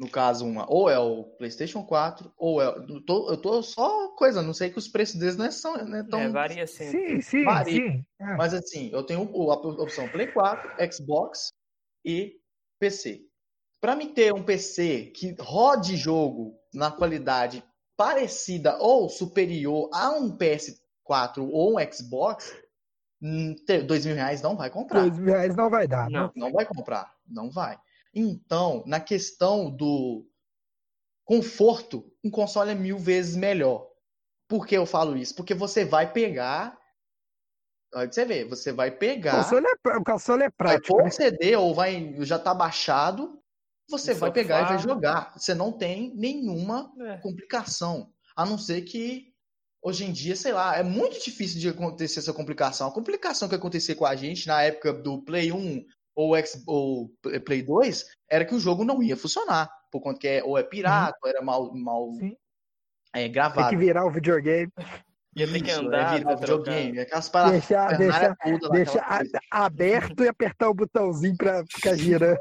No 0.00 0.08
caso, 0.08 0.46
uma, 0.46 0.64
ou 0.66 0.88
é 0.88 0.98
o 0.98 1.24
PlayStation 1.24 1.84
4, 1.84 2.32
ou 2.38 2.62
é. 2.62 2.68
Eu 2.68 3.02
tô, 3.02 3.28
eu 3.28 3.36
tô 3.36 3.62
só 3.62 4.08
coisa, 4.16 4.40
não 4.40 4.54
sei 4.54 4.70
que 4.70 4.78
os 4.78 4.88
preços 4.88 5.16
deles 5.16 5.36
não 5.36 5.44
é, 5.44 5.50
são, 5.50 5.76
não 5.84 5.98
é 5.98 6.02
tão. 6.02 6.20
É, 6.20 6.28
varia 6.30 6.66
sim. 6.66 6.90
Sim, 6.90 7.20
sim, 7.20 7.44
Varia. 7.44 7.74
sim. 7.74 8.04
É. 8.18 8.34
Mas 8.34 8.54
assim, 8.54 8.88
eu 8.94 9.04
tenho 9.04 9.20
a 9.20 9.54
opção 9.54 10.08
Play 10.08 10.28
4, 10.28 10.70
Xbox 10.90 11.52
e 12.02 12.40
PC. 12.78 13.26
Para 13.78 13.94
me 13.94 14.06
ter 14.06 14.32
um 14.32 14.42
PC 14.42 15.12
que 15.14 15.36
rode 15.38 15.98
jogo 15.98 16.58
na 16.72 16.90
qualidade 16.90 17.62
parecida 17.94 18.78
ou 18.78 19.06
superior 19.10 19.90
a 19.92 20.12
um 20.12 20.34
PS4 20.34 21.46
ou 21.52 21.78
um 21.78 21.92
Xbox, 21.92 22.56
hum, 23.20 23.54
dois 23.86 24.06
mil 24.06 24.14
reais 24.14 24.40
não 24.40 24.56
vai 24.56 24.70
comprar. 24.70 25.02
Dois 25.02 25.18
mil 25.18 25.34
reais 25.34 25.54
não 25.54 25.68
vai 25.68 25.86
dar. 25.86 26.08
Não. 26.08 26.32
Não 26.34 26.50
vai 26.50 26.64
comprar, 26.64 27.14
não 27.28 27.50
vai. 27.50 27.78
Então, 28.14 28.82
na 28.86 29.00
questão 29.00 29.70
do 29.70 30.26
conforto, 31.24 32.12
um 32.24 32.30
console 32.30 32.72
é 32.72 32.74
mil 32.74 32.98
vezes 32.98 33.36
melhor. 33.36 33.88
Por 34.48 34.66
que 34.66 34.76
eu 34.76 34.86
falo 34.86 35.16
isso? 35.16 35.34
Porque 35.34 35.54
você 35.54 35.84
vai 35.84 36.12
pegar. 36.12 36.78
Olha, 37.94 38.10
você 38.12 38.24
vê, 38.24 38.44
você 38.44 38.72
vai 38.72 38.90
O 39.22 39.28
pegar, 39.28 39.36
console 39.36 39.66
é, 39.66 39.96
o 39.98 40.04
console 40.04 40.42
é 40.44 40.50
vai 40.62 40.78
prático. 40.78 40.86
pôr 40.86 41.02
né? 41.02 41.08
um 41.08 41.10
CD 41.10 41.56
ou 41.56 41.74
vai 41.74 42.14
já 42.24 42.38
tá 42.38 42.54
baixado, 42.54 43.40
você 43.88 44.14
vai 44.14 44.32
pegar 44.32 44.62
e 44.62 44.66
vai 44.66 44.78
jogar. 44.78 45.32
Você 45.38 45.54
não 45.54 45.72
tem 45.72 46.14
nenhuma 46.16 46.92
É. 47.00 47.16
complicação, 47.18 48.12
a 48.36 48.46
não 48.46 48.58
ser 48.58 48.82
que 48.82 49.32
hoje 49.82 50.04
em 50.04 50.12
dia, 50.12 50.36
sei 50.36 50.52
lá, 50.52 50.76
é 50.76 50.82
muito 50.82 51.22
difícil 51.22 51.60
de 51.60 51.68
acontecer 51.68 52.20
essa 52.20 52.32
complicação. 52.34 52.88
A 52.88 52.92
complicação 52.94 53.48
que 53.48 53.54
acontecia 53.54 53.96
com 53.96 54.06
a 54.06 54.14
gente 54.16 54.46
na 54.46 54.62
época 54.62 54.92
do 54.92 55.22
Play 55.24 55.52
1 55.52 55.84
ou, 56.20 56.36
X, 56.36 56.62
ou 56.66 57.10
Play 57.44 57.62
2 57.62 58.04
era 58.28 58.44
que 58.44 58.54
o 58.54 58.60
jogo 58.60 58.84
não 58.84 59.02
ia 59.02 59.16
funcionar, 59.16 59.70
por 59.90 60.00
conta 60.00 60.18
que 60.18 60.28
é, 60.28 60.44
ou 60.44 60.58
é 60.58 60.62
pirata, 60.62 61.18
ou 61.22 61.28
era 61.28 61.42
mal, 61.42 61.74
mal 61.74 62.12
Sim. 62.18 62.36
É 63.12 63.22
Tem 63.22 63.32
gravado. 63.32 63.70
que 63.70 63.76
virar 63.76 64.06
o 64.06 64.10
videogame. 64.10 64.72
Ia 65.36 65.46
ter 65.46 65.62
que 65.62 65.70
Isso, 65.70 65.80
andar 65.80 66.14
é 66.14 66.18
virar 66.18 66.36
pra 66.36 66.40
videogame. 66.40 67.00
Aquelas 67.00 67.28
paradas. 67.28 67.58
Deixar, 67.58 67.98
deixar, 67.98 68.36
lá, 68.62 68.68
deixar 68.70 69.24
aberto 69.50 70.24
e 70.24 70.28
apertar 70.28 70.68
o 70.68 70.74
botãozinho 70.74 71.36
pra 71.36 71.64
ficar 71.66 71.96
girando. 71.96 72.38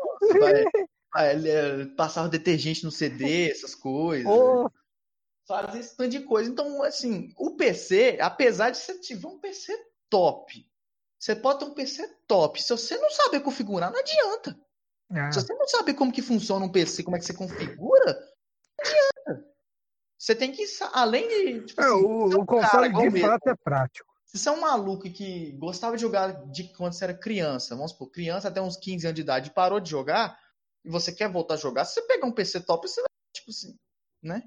É, 1.18 1.86
passar 1.98 2.26
o 2.26 2.30
detergente 2.30 2.84
no 2.84 2.92
CD, 2.92 3.50
essas 3.50 3.74
coisas. 3.74 4.28
Ô, 4.28 4.70
Fazer 5.48 5.80
esse 5.80 5.98
tanto 5.98 6.12
de 6.12 6.20
coisa. 6.20 6.52
Então, 6.52 6.84
assim, 6.84 7.34
o 7.36 7.56
PC, 7.56 8.20
apesar 8.22 8.70
de 8.70 8.78
você 8.78 9.00
tiver 9.00 9.28
um 9.28 9.40
PC 9.40 9.76
top, 10.08 10.69
você 11.20 11.36
pode 11.36 11.60
ter 11.60 11.66
um 11.66 11.74
PC 11.74 12.08
top. 12.26 12.64
Se 12.64 12.70
você 12.70 12.98
não 12.98 13.12
saber 13.12 13.42
configurar, 13.42 13.92
não 13.92 14.00
adianta. 14.00 14.58
ah, 15.12 15.32
Se 15.32 15.42
você 15.42 15.54
não 15.54 15.68
saber 15.68 15.94
como 15.94 16.14
que 16.14 16.22
funciona 16.22 16.66
um 16.66 16.72
PC, 16.72 17.04
como 17.04 17.18
é 17.18 17.20
que 17.20 17.26
você 17.26 17.34
configura, 17.34 18.14
não 18.14 18.86
adianta. 18.86 19.46
Você 20.18 20.34
tem 20.34 20.52
que, 20.52 20.64
além 20.94 21.28
de. 21.28 21.66
Tipo 21.66 21.82
é, 21.82 21.86
assim, 21.86 21.94
o, 21.96 22.20
você 22.22 22.36
é 22.36 22.38
um 22.38 22.42
o 22.42 22.46
console 22.46 22.94
de 22.94 23.10
mesmo. 23.10 23.28
fato 23.28 23.48
é 23.50 23.56
prático. 23.56 24.10
Se 24.26 24.38
você 24.38 24.48
é 24.48 24.52
um 24.52 24.62
maluco 24.62 25.10
que 25.12 25.52
gostava 25.54 25.96
de 25.96 26.02
jogar 26.02 26.46
de 26.52 26.66
quando 26.76 26.94
você 26.94 27.04
era 27.04 27.14
criança, 27.14 27.76
vamos 27.76 27.92
supor, 27.92 28.12
criança 28.12 28.48
até 28.48 28.62
uns 28.62 28.78
15 28.78 29.08
anos 29.08 29.16
de 29.16 29.22
idade, 29.22 29.52
parou 29.52 29.80
de 29.80 29.90
jogar, 29.90 30.40
e 30.86 30.90
você 30.90 31.12
quer 31.12 31.30
voltar 31.30 31.56
a 31.56 31.58
jogar, 31.58 31.84
se 31.84 31.96
você 31.96 32.02
pegar 32.04 32.28
um 32.28 32.32
PC 32.32 32.62
top, 32.62 32.88
você 32.88 33.02
vai, 33.02 33.10
tipo 33.34 33.50
assim, 33.50 33.76
né? 34.22 34.44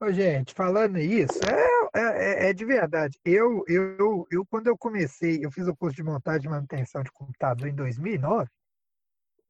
Ô, 0.00 0.10
gente, 0.10 0.54
falando 0.54 0.98
isso, 0.98 1.38
é, 1.44 1.79
é, 1.94 2.50
é 2.50 2.52
de 2.52 2.64
verdade. 2.64 3.18
Eu, 3.24 3.64
eu, 3.66 4.26
eu, 4.30 4.46
quando 4.46 4.66
eu 4.68 4.76
comecei, 4.78 5.44
eu 5.44 5.50
fiz 5.50 5.66
o 5.66 5.76
curso 5.76 5.96
de 5.96 6.02
montagem 6.02 6.46
e 6.46 6.50
manutenção 6.50 7.02
de 7.02 7.10
computador 7.12 7.66
em 7.68 7.74
2009, 7.74 8.48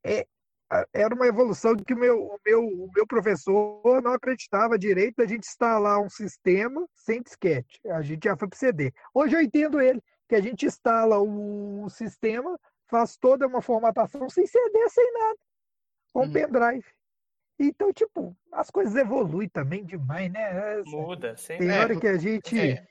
é, 0.04 0.26
a- 0.70 0.86
era 0.92 1.14
uma 1.14 1.26
evolução 1.26 1.76
que 1.76 1.94
o 1.94 1.98
meu, 1.98 2.22
o 2.22 2.38
meu, 2.44 2.64
o 2.64 2.90
meu 2.94 3.06
professor 3.06 4.00
não 4.02 4.12
acreditava 4.12 4.78
direito 4.78 5.16
da 5.16 5.26
gente 5.26 5.46
instalar 5.46 6.00
um 6.00 6.08
sistema 6.08 6.86
sem 6.94 7.20
disquete. 7.22 7.80
A 7.86 8.02
gente 8.02 8.24
já 8.24 8.36
foi 8.36 8.48
para 8.48 8.58
CD. 8.58 8.92
Hoje 9.12 9.36
eu 9.36 9.40
entendo 9.40 9.80
ele, 9.80 10.02
que 10.28 10.34
a 10.36 10.40
gente 10.40 10.64
instala 10.64 11.18
o 11.18 11.88
sistema, 11.90 12.56
faz 12.88 13.16
toda 13.16 13.46
uma 13.46 13.60
formatação 13.60 14.28
sem 14.28 14.46
CD, 14.46 14.88
sem 14.88 15.12
nada, 15.12 15.38
com 16.12 16.20
Uhum. 16.22 16.32
pendrive. 16.32 16.84
Então, 17.62 17.92
tipo, 17.92 18.34
as 18.50 18.70
coisas 18.70 18.96
evoluem 18.96 19.46
também 19.48 19.84
demais, 19.84 20.32
né? 20.32 20.78
É, 20.78 20.82
Muda, 20.84 21.36
sempre. 21.36 21.66
Tem 21.66 21.76
É, 21.76 21.78
hora 21.80 22.00
que 22.00 22.06
a 22.06 22.16
gente. 22.16 22.58
é. 22.58 22.86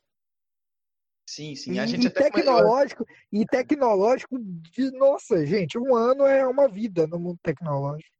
Sim, 1.27 1.55
sim. 1.55 1.73
E, 1.73 1.79
A 1.79 1.85
gente 1.87 2.03
e 2.05 2.07
até 2.07 2.29
come- 2.29 2.43
tecnológico, 2.43 3.05
e 3.31 3.45
tecnológico 3.47 4.37
de. 4.39 4.91
Nossa, 4.91 5.43
gente, 5.45 5.77
um 5.77 5.95
ano 5.95 6.23
é 6.25 6.45
uma 6.47 6.67
vida 6.67 7.07
no 7.07 7.19
mundo 7.19 7.39
tecnológico. 7.41 8.15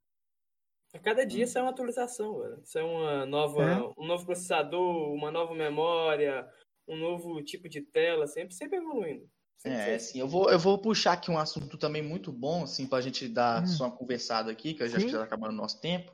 A 0.94 0.98
cada 0.98 1.24
dia 1.24 1.46
sai 1.46 1.62
uma 1.62 1.70
atualização, 1.70 2.40
velho. 2.40 2.62
Sai 2.66 2.82
uma 2.82 3.26
nova, 3.28 3.64
É. 3.64 3.76
um 3.96 4.08
novo 4.08 4.26
processador, 4.26 5.14
uma 5.14 5.30
nova 5.32 5.54
memória, 5.54 6.48
um 6.88 6.96
novo 6.98 7.44
tipo 7.44 7.70
de 7.70 7.82
tela, 7.82 8.26
sempre, 8.26 8.56
sempre 8.56 8.78
evoluindo. 8.80 9.30
Sempre 9.56 9.92
É, 9.92 9.96
assim, 9.96 10.20
eu 10.20 10.28
vou, 10.28 10.50
eu 10.50 10.58
vou 10.58 10.80
puxar 10.82 11.14
aqui 11.14 11.30
um 11.30 11.38
assunto 11.38 11.78
também 11.78 12.02
muito 12.02 12.32
bom, 12.32 12.64
assim, 12.64 12.88
pra 12.88 13.02
gente 13.02 13.28
dar 13.28 13.62
Hum. 13.62 13.68
só 13.68 13.86
uma 13.86 13.96
conversada 13.96 14.52
aqui, 14.52 14.74
que 14.74 14.82
eu 14.82 14.88
já 14.88 14.98
acho 14.98 15.06
que 15.06 15.12
Sim. 15.12 15.18
já 15.18 15.22
tá 15.22 15.26
acabando 15.26 15.52
o 15.54 15.58
nosso 15.58 15.80
tempo. 15.80 16.12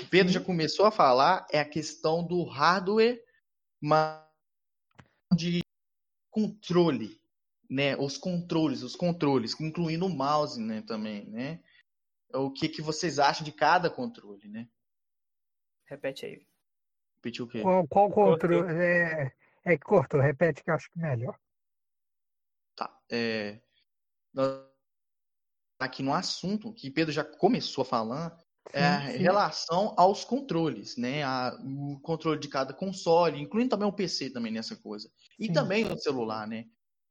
O 0.00 0.06
Pedro 0.06 0.32
já 0.32 0.40
começou 0.40 0.86
a 0.86 0.90
falar, 0.90 1.46
é 1.50 1.58
a 1.58 1.68
questão 1.68 2.24
do 2.24 2.44
hardware, 2.44 3.22
mas 3.80 4.24
de 5.34 5.60
controle, 6.30 7.20
né? 7.68 7.96
Os 7.96 8.16
controles, 8.16 8.82
os 8.82 8.94
controles, 8.94 9.58
incluindo 9.60 10.06
o 10.06 10.10
mouse, 10.10 10.60
né, 10.60 10.82
também, 10.82 11.26
né? 11.26 11.62
O 12.32 12.50
que 12.50 12.68
que 12.68 12.80
vocês 12.80 13.18
acham 13.18 13.44
de 13.44 13.52
cada 13.52 13.90
controle, 13.90 14.48
né? 14.48 14.68
Repete 15.86 16.26
aí. 16.26 16.46
Repetiu 17.16 17.46
o 17.46 17.48
quê? 17.48 17.62
Qual, 17.62 17.86
qual 17.88 18.10
controle? 18.10 18.70
É, 18.72 19.32
é 19.64 19.76
que 19.76 19.84
cortou, 19.84 20.20
repete 20.20 20.62
que 20.62 20.70
eu 20.70 20.74
acho 20.74 20.90
que 20.90 20.98
melhor. 20.98 21.38
Tá. 22.76 22.96
É, 23.10 23.60
nós- 24.32 24.64
aqui 25.80 26.02
no 26.02 26.12
assunto 26.14 26.72
que 26.72 26.90
Pedro 26.90 27.12
já 27.12 27.24
começou 27.24 27.82
a 27.82 27.84
falar, 27.86 28.38
é 28.72 28.84
a 28.84 29.00
Sim, 29.00 29.12
sim. 29.12 29.18
relação 29.18 29.94
aos 29.96 30.24
controles, 30.24 30.96
né? 30.96 31.22
A- 31.22 31.58
o 31.64 31.98
controle 32.00 32.38
de 32.40 32.48
cada 32.48 32.72
console, 32.74 33.40
incluindo 33.40 33.70
também 33.70 33.88
o 33.88 33.92
PC 33.92 34.30
também 34.30 34.52
nessa 34.52 34.76
coisa. 34.76 35.10
E 35.38 35.46
Sim. 35.46 35.52
também 35.52 35.86
o 35.90 35.98
celular, 35.98 36.46
né? 36.46 36.66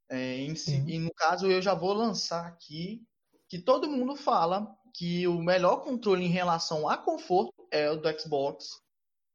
É, 0.09 0.37
em 0.37 0.53
e 0.87 0.99
no 0.99 1.13
caso, 1.13 1.47
eu 1.51 1.61
já 1.61 1.73
vou 1.73 1.93
lançar 1.93 2.47
aqui 2.47 3.03
que 3.49 3.59
todo 3.59 3.89
mundo 3.89 4.15
fala 4.15 4.73
que 4.93 5.27
o 5.27 5.41
melhor 5.41 5.77
controle 5.83 6.23
em 6.25 6.29
relação 6.29 6.87
a 6.87 6.97
conforto 6.97 7.53
é 7.71 7.89
o 7.91 7.97
do 7.97 8.19
Xbox 8.19 8.65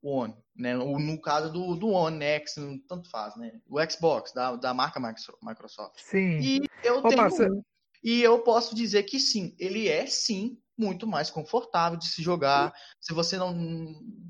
One, 0.02 0.34
né? 0.56 0.76
O- 0.78 0.98
No 0.98 1.20
caso 1.20 1.52
do, 1.52 1.76
do 1.76 1.88
One 1.88 2.24
X, 2.24 2.54
tanto 2.88 3.08
faz, 3.10 3.36
né? 3.36 3.60
O 3.68 3.78
Xbox, 3.88 4.32
da, 4.32 4.56
da 4.56 4.74
marca 4.74 4.98
Microso- 4.98 5.38
Microsoft. 5.42 6.00
Sim. 6.00 6.38
E 6.40 6.60
eu 6.82 6.98
Ô, 6.98 7.08
tenho 7.08 7.26
um, 7.26 7.62
e 8.02 8.20
eu 8.22 8.40
posso 8.42 8.74
dizer 8.74 9.04
que 9.04 9.20
sim, 9.20 9.54
ele 9.58 9.88
é 9.88 10.06
sim 10.06 10.58
muito 10.82 11.06
mais 11.06 11.30
confortável 11.30 11.98
de 11.98 12.06
se 12.08 12.22
jogar. 12.22 12.74
Se 13.00 13.14
você 13.14 13.38
não, 13.38 13.54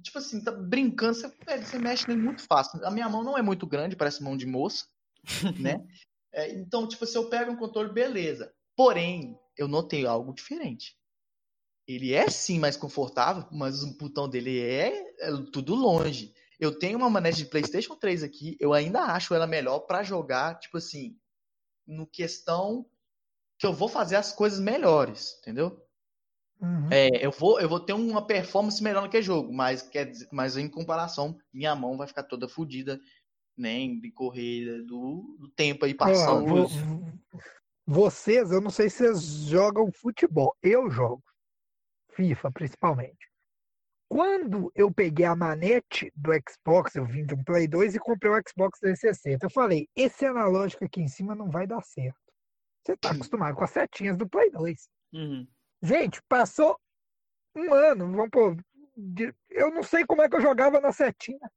tipo 0.02 0.18
assim, 0.18 0.42
tá 0.42 0.52
brincando, 0.52 1.14
você, 1.14 1.32
velho, 1.44 1.64
você 1.64 1.78
mexe 1.78 2.06
nele 2.06 2.20
muito 2.20 2.42
fácil. 2.42 2.84
A 2.84 2.90
minha 2.90 3.08
mão 3.08 3.24
não 3.24 3.36
é 3.36 3.42
muito 3.42 3.66
grande, 3.66 3.96
parece 3.96 4.22
mão 4.22 4.36
de 4.36 4.46
moça, 4.46 4.86
né? 5.58 5.82
É, 6.32 6.52
então, 6.52 6.86
tipo, 6.86 7.06
se 7.06 7.16
eu 7.16 7.28
pego 7.28 7.52
um 7.52 7.56
controle, 7.56 7.92
beleza. 7.92 8.52
Porém, 8.76 9.38
eu 9.56 9.66
notei 9.66 10.06
algo 10.06 10.32
diferente. 10.34 10.96
Ele 11.86 12.12
é 12.12 12.28
sim 12.28 12.58
mais 12.58 12.76
confortável, 12.76 13.46
mas 13.50 13.82
o 13.82 13.96
botão 13.96 14.28
dele 14.28 14.60
é, 14.60 15.14
é 15.20 15.30
tudo 15.52 15.74
longe. 15.74 16.32
Eu 16.60 16.78
tenho 16.78 16.96
uma 16.96 17.10
manete 17.10 17.38
de 17.38 17.46
PlayStation 17.46 17.96
3 17.96 18.22
aqui, 18.22 18.56
eu 18.60 18.72
ainda 18.72 19.00
acho 19.00 19.34
ela 19.34 19.46
melhor 19.46 19.80
pra 19.80 20.04
jogar, 20.04 20.58
tipo 20.60 20.78
assim, 20.78 21.18
no 21.86 22.06
questão 22.06 22.86
que 23.58 23.66
eu 23.66 23.72
vou 23.72 23.88
fazer 23.88 24.16
as 24.16 24.32
coisas 24.32 24.58
melhores, 24.58 25.38
entendeu? 25.40 25.80
Uhum. 26.62 26.88
É, 26.92 27.08
eu 27.26 27.30
vou, 27.32 27.60
eu 27.60 27.68
vou 27.68 27.80
ter 27.80 27.92
uma 27.92 28.24
performance 28.26 28.82
melhor 28.82 29.02
naquele 29.02 29.22
jogo, 29.22 29.52
mas 29.52 29.82
quer 29.82 30.06
dizer, 30.08 30.28
mas 30.32 30.56
em 30.56 30.68
comparação, 30.68 31.36
minha 31.52 31.74
mão 31.74 31.96
vai 31.96 32.06
ficar 32.06 32.22
toda 32.22 32.48
fodida, 32.48 33.00
né, 33.58 33.72
em 33.72 34.00
decorrer 34.00 34.84
do, 34.84 35.36
do 35.40 35.48
tempo 35.48 35.84
aí 35.84 35.92
passando. 35.94 36.46
vo- 36.68 37.12
vocês, 37.84 38.50
eu 38.52 38.60
não 38.60 38.70
sei 38.70 38.88
se 38.88 38.98
vocês 38.98 39.22
jogam 39.48 39.90
futebol. 39.92 40.56
Eu 40.62 40.88
jogo. 40.88 41.22
FIFA, 42.12 42.50
principalmente. 42.52 43.28
Quando 44.08 44.70
eu 44.74 44.92
peguei 44.92 45.24
a 45.24 45.34
manete 45.34 46.12
do 46.14 46.30
Xbox, 46.48 46.94
eu 46.94 47.04
vim 47.06 47.24
de 47.24 47.34
um 47.34 47.42
Play 47.42 47.66
2 47.66 47.94
e 47.94 47.98
comprei 47.98 48.30
o 48.30 48.40
Xbox 48.46 48.78
360. 48.78 49.46
Eu 49.46 49.50
falei, 49.50 49.88
esse 49.96 50.24
analógico 50.26 50.84
aqui 50.84 51.00
em 51.00 51.08
cima 51.08 51.34
não 51.34 51.50
vai 51.50 51.66
dar 51.66 51.80
certo. 51.82 52.20
Você 52.84 52.96
tá 52.96 53.10
acostumado 53.12 53.56
com 53.56 53.64
as 53.64 53.70
setinhas 53.70 54.16
do 54.16 54.28
Play 54.28 54.50
2. 54.50 54.88
Uhum. 55.14 55.46
Gente, 55.82 56.22
passou 56.28 56.78
um 57.56 57.74
ano, 57.74 58.06
vamos 58.12 58.30
pôr. 58.30 58.56
Eu 59.50 59.72
não 59.72 59.82
sei 59.82 60.06
como 60.06 60.22
é 60.22 60.28
que 60.28 60.36
eu 60.36 60.40
jogava 60.40 60.80
na 60.80 60.92
setinha. 60.92 61.50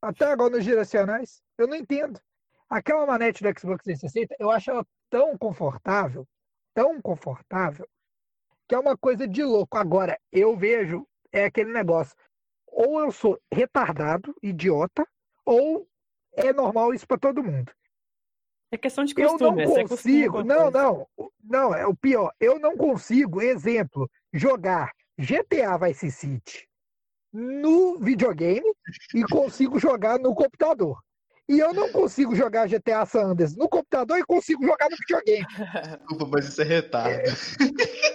Até 0.00 0.24
agora 0.24 0.56
nos 0.56 0.64
direcionais. 0.64 1.42
Eu 1.58 1.66
não 1.66 1.76
entendo. 1.76 2.18
Aquela 2.70 3.06
manete 3.06 3.42
do 3.42 3.48
Xbox 3.48 3.84
360, 3.84 4.34
eu 4.38 4.50
acho 4.50 4.70
ela 4.70 4.84
tão 5.10 5.36
confortável, 5.36 6.26
tão 6.74 7.00
confortável, 7.00 7.86
que 8.66 8.74
é 8.74 8.78
uma 8.78 8.96
coisa 8.96 9.28
de 9.28 9.44
louco. 9.44 9.76
Agora, 9.76 10.18
eu 10.32 10.56
vejo, 10.56 11.06
é 11.30 11.44
aquele 11.44 11.72
negócio. 11.72 12.16
Ou 12.66 13.00
eu 13.00 13.12
sou 13.12 13.38
retardado, 13.52 14.34
idiota, 14.42 15.06
ou 15.44 15.86
é 16.32 16.52
normal 16.52 16.92
isso 16.92 17.06
para 17.06 17.18
todo 17.18 17.44
mundo. 17.44 17.72
É 18.70 18.76
questão 18.76 19.04
de 19.04 19.14
Eu 19.16 19.38
não 19.38 19.38
costume. 19.38 19.62
é, 19.62 19.88
consigo, 19.88 20.38
a 20.38 20.44
não, 20.44 20.70
não, 20.70 21.06
não, 21.42 21.74
é 21.74 21.86
o 21.86 21.94
pior. 21.94 22.32
Eu 22.40 22.58
não 22.58 22.76
consigo, 22.76 23.40
exemplo, 23.40 24.10
jogar 24.32 24.92
GTA 25.18 25.78
Vice 25.78 26.10
City 26.10 26.68
no 27.32 27.98
videogame 27.98 28.66
e 29.14 29.22
consigo 29.24 29.78
jogar 29.78 30.18
no 30.18 30.34
computador. 30.34 30.98
E 31.48 31.60
eu 31.60 31.72
não 31.72 31.92
consigo 31.92 32.34
jogar 32.34 32.66
GTA 32.66 33.06
San 33.06 33.26
Andreas 33.26 33.54
no 33.54 33.68
computador 33.68 34.18
e 34.18 34.24
consigo 34.24 34.64
jogar 34.66 34.88
no 34.90 34.96
videogame. 34.96 35.46
Desculpa, 36.00 36.28
mas 36.32 36.48
isso 36.48 36.60
é 36.60 36.64
retardo. 36.64 37.30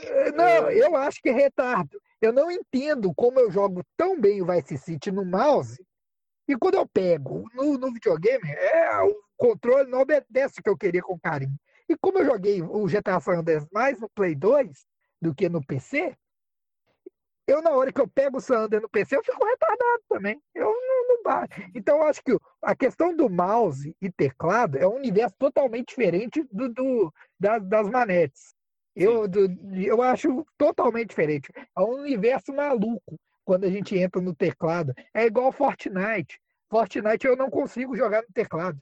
Eh, 0.06 0.32
Não, 0.34 0.70
eu 0.70 0.98
acho 0.98 1.22
que 1.22 1.30
é 1.30 1.32
retardo. 1.32 1.98
Eu 2.22 2.34
não 2.34 2.52
entendo 2.52 3.14
como 3.16 3.40
eu 3.40 3.50
jogo 3.50 3.84
tão 3.96 4.20
bem 4.20 4.42
o 4.42 4.46
Vice 4.46 4.78
City 4.78 5.12
no 5.12 5.24
mouse 5.24 5.82
e 6.48 6.58
quando 6.58 6.76
eu 6.76 6.86
pego 6.86 7.50
no, 7.54 7.78
no 7.78 7.94
videogame, 7.94 8.52
é, 8.52 8.98
o 9.02 9.16
controle 9.42 9.90
não 9.90 10.02
obedece 10.02 10.60
o 10.60 10.64
que 10.64 10.70
eu 10.70 10.78
queria 10.78 11.02
com 11.02 11.20
carinho. 11.20 11.56
E 11.90 11.98
como 11.98 12.20
eu 12.20 12.26
joguei 12.26 12.62
o 12.62 12.86
GTA 12.88 13.20
San 13.20 13.40
Andreas 13.40 13.66
mais 13.72 14.00
no 14.00 14.10
Play 14.10 14.36
2 14.36 14.86
do 15.22 15.34
que 15.34 15.50
no 15.50 15.66
PC, 15.66 16.16
eu 17.48 17.62
na 17.62 17.72
hora 17.72 17.92
que 17.92 18.00
eu 18.00 18.08
pego 18.08 18.38
o 18.38 18.42
San 18.42 18.60
Andreas 18.60 18.84
no 18.84 18.90
PC, 18.90 19.18
eu 19.18 19.24
fico 19.24 19.44
retardado 19.46 20.04
também. 20.08 20.42
Eu 20.54 20.66
não, 20.72 21.08
não 21.10 21.24
dá. 21.24 21.48
Então 21.76 21.98
eu 21.98 22.04
acho 22.04 22.22
que 22.24 22.38
a 22.62 22.76
questão 22.76 23.16
do 23.16 23.30
mouse 23.30 23.96
e 24.02 24.12
teclado 24.12 24.78
é 24.78 24.88
um 24.88 24.96
universo 24.96 25.36
totalmente 25.38 25.90
diferente 25.90 26.46
do, 26.52 26.70
do- 26.70 27.14
das, 27.40 27.64
das 27.68 27.90
manetes. 27.90 28.54
Eu, 28.96 29.28
do- 29.28 29.48
eu 29.76 30.02
acho 30.02 30.46
totalmente 30.58 31.10
diferente. 31.10 31.50
É 31.78 31.82
um 31.82 32.02
universo 32.02 32.54
maluco 32.54 33.20
quando 33.44 33.66
a 33.66 33.70
gente 33.70 33.98
entra 33.98 34.22
no 34.22 34.36
teclado. 34.36 34.94
É 35.14 35.26
igual 35.26 35.52
Fortnite. 35.52 36.40
Fortnite 36.70 37.26
eu 37.28 37.36
não 37.36 37.50
consigo 37.50 37.98
jogar 37.98 38.22
no 38.22 38.32
teclado. 38.34 38.80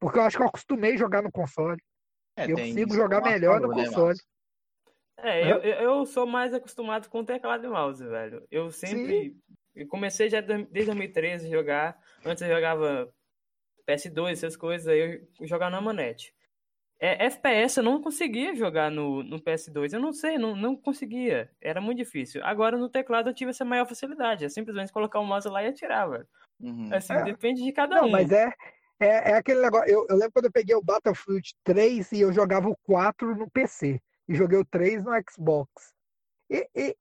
Porque 0.00 0.18
eu 0.18 0.22
acho 0.22 0.36
que 0.36 0.42
eu 0.42 0.48
acostumei 0.48 0.94
a 0.94 0.98
jogar 0.98 1.22
no 1.22 1.32
console. 1.32 1.80
É, 2.36 2.44
eu 2.50 2.56
consigo 2.56 2.94
jogar 2.94 3.22
melhor 3.22 3.60
no 3.60 3.68
né, 3.68 3.84
console. 3.84 4.18
É, 5.18 5.50
eu, 5.50 5.58
eu 5.58 6.06
sou 6.06 6.26
mais 6.26 6.52
acostumado 6.52 7.08
com 7.08 7.24
teclado 7.24 7.64
e 7.64 7.68
mouse, 7.68 8.04
velho. 8.06 8.46
Eu 8.50 8.70
sempre. 8.70 9.34
Eu 9.74 9.86
comecei 9.88 10.28
já 10.28 10.40
desde 10.40 10.86
2013 10.86 11.46
a 11.46 11.50
jogar. 11.50 11.98
Antes 12.24 12.42
eu 12.42 12.48
jogava 12.48 13.12
PS2, 13.88 14.32
essas 14.32 14.56
coisas, 14.56 14.88
aí 14.88 15.26
eu 15.40 15.46
jogava 15.46 15.70
na 15.70 15.80
manete. 15.80 16.34
É, 16.98 17.26
FPS 17.26 17.78
eu 17.78 17.84
não 17.84 18.00
conseguia 18.00 18.54
jogar 18.54 18.90
no, 18.90 19.22
no 19.22 19.38
PS2. 19.38 19.92
Eu 19.92 20.00
não 20.00 20.12
sei, 20.12 20.38
não, 20.38 20.56
não 20.56 20.74
conseguia. 20.74 21.50
Era 21.60 21.80
muito 21.80 21.98
difícil. 21.98 22.42
Agora 22.44 22.78
no 22.78 22.88
teclado 22.88 23.28
eu 23.28 23.34
tive 23.34 23.50
essa 23.50 23.64
maior 23.64 23.86
facilidade. 23.86 24.44
É 24.44 24.48
simplesmente 24.48 24.92
colocar 24.92 25.20
o 25.20 25.24
mouse 25.24 25.48
lá 25.48 25.62
e 25.62 25.68
atirar, 25.68 26.08
velho. 26.08 26.26
Uhum. 26.58 26.88
Assim, 26.92 27.12
É. 27.12 27.22
depende 27.22 27.62
de 27.62 27.72
cada 27.72 27.96
Não, 27.96 28.06
um. 28.06 28.10
mas 28.10 28.30
é, 28.32 28.50
é, 29.00 29.30
é 29.32 29.34
aquele 29.34 29.60
negócio. 29.60 29.88
Eu, 29.88 30.06
eu 30.08 30.16
lembro 30.16 30.32
quando 30.32 30.44
eu 30.46 30.52
peguei 30.52 30.74
o 30.74 30.82
Battlefield 30.82 31.54
3 31.64 32.12
e 32.12 32.20
eu 32.20 32.32
jogava 32.32 32.68
o 32.68 32.76
4 32.84 33.34
no 33.36 33.50
PC. 33.50 34.00
E 34.28 34.34
joguei 34.34 34.58
o 34.58 34.64
3 34.64 35.04
no 35.04 35.12
Xbox. 35.30 35.70
E, 36.50 36.68
e- 36.74 36.96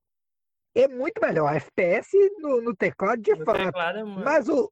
é 0.76 0.88
muito 0.88 1.22
melhor. 1.22 1.48
A 1.52 1.56
FPS 1.56 2.12
no, 2.40 2.62
no 2.62 2.76
teclado, 2.76 3.22
de 3.22 3.32
No 3.34 3.46
fato. 3.46 3.58
teclado 3.66 4.00
é. 4.00 4.04
Mas 4.04 4.50
o, 4.50 4.72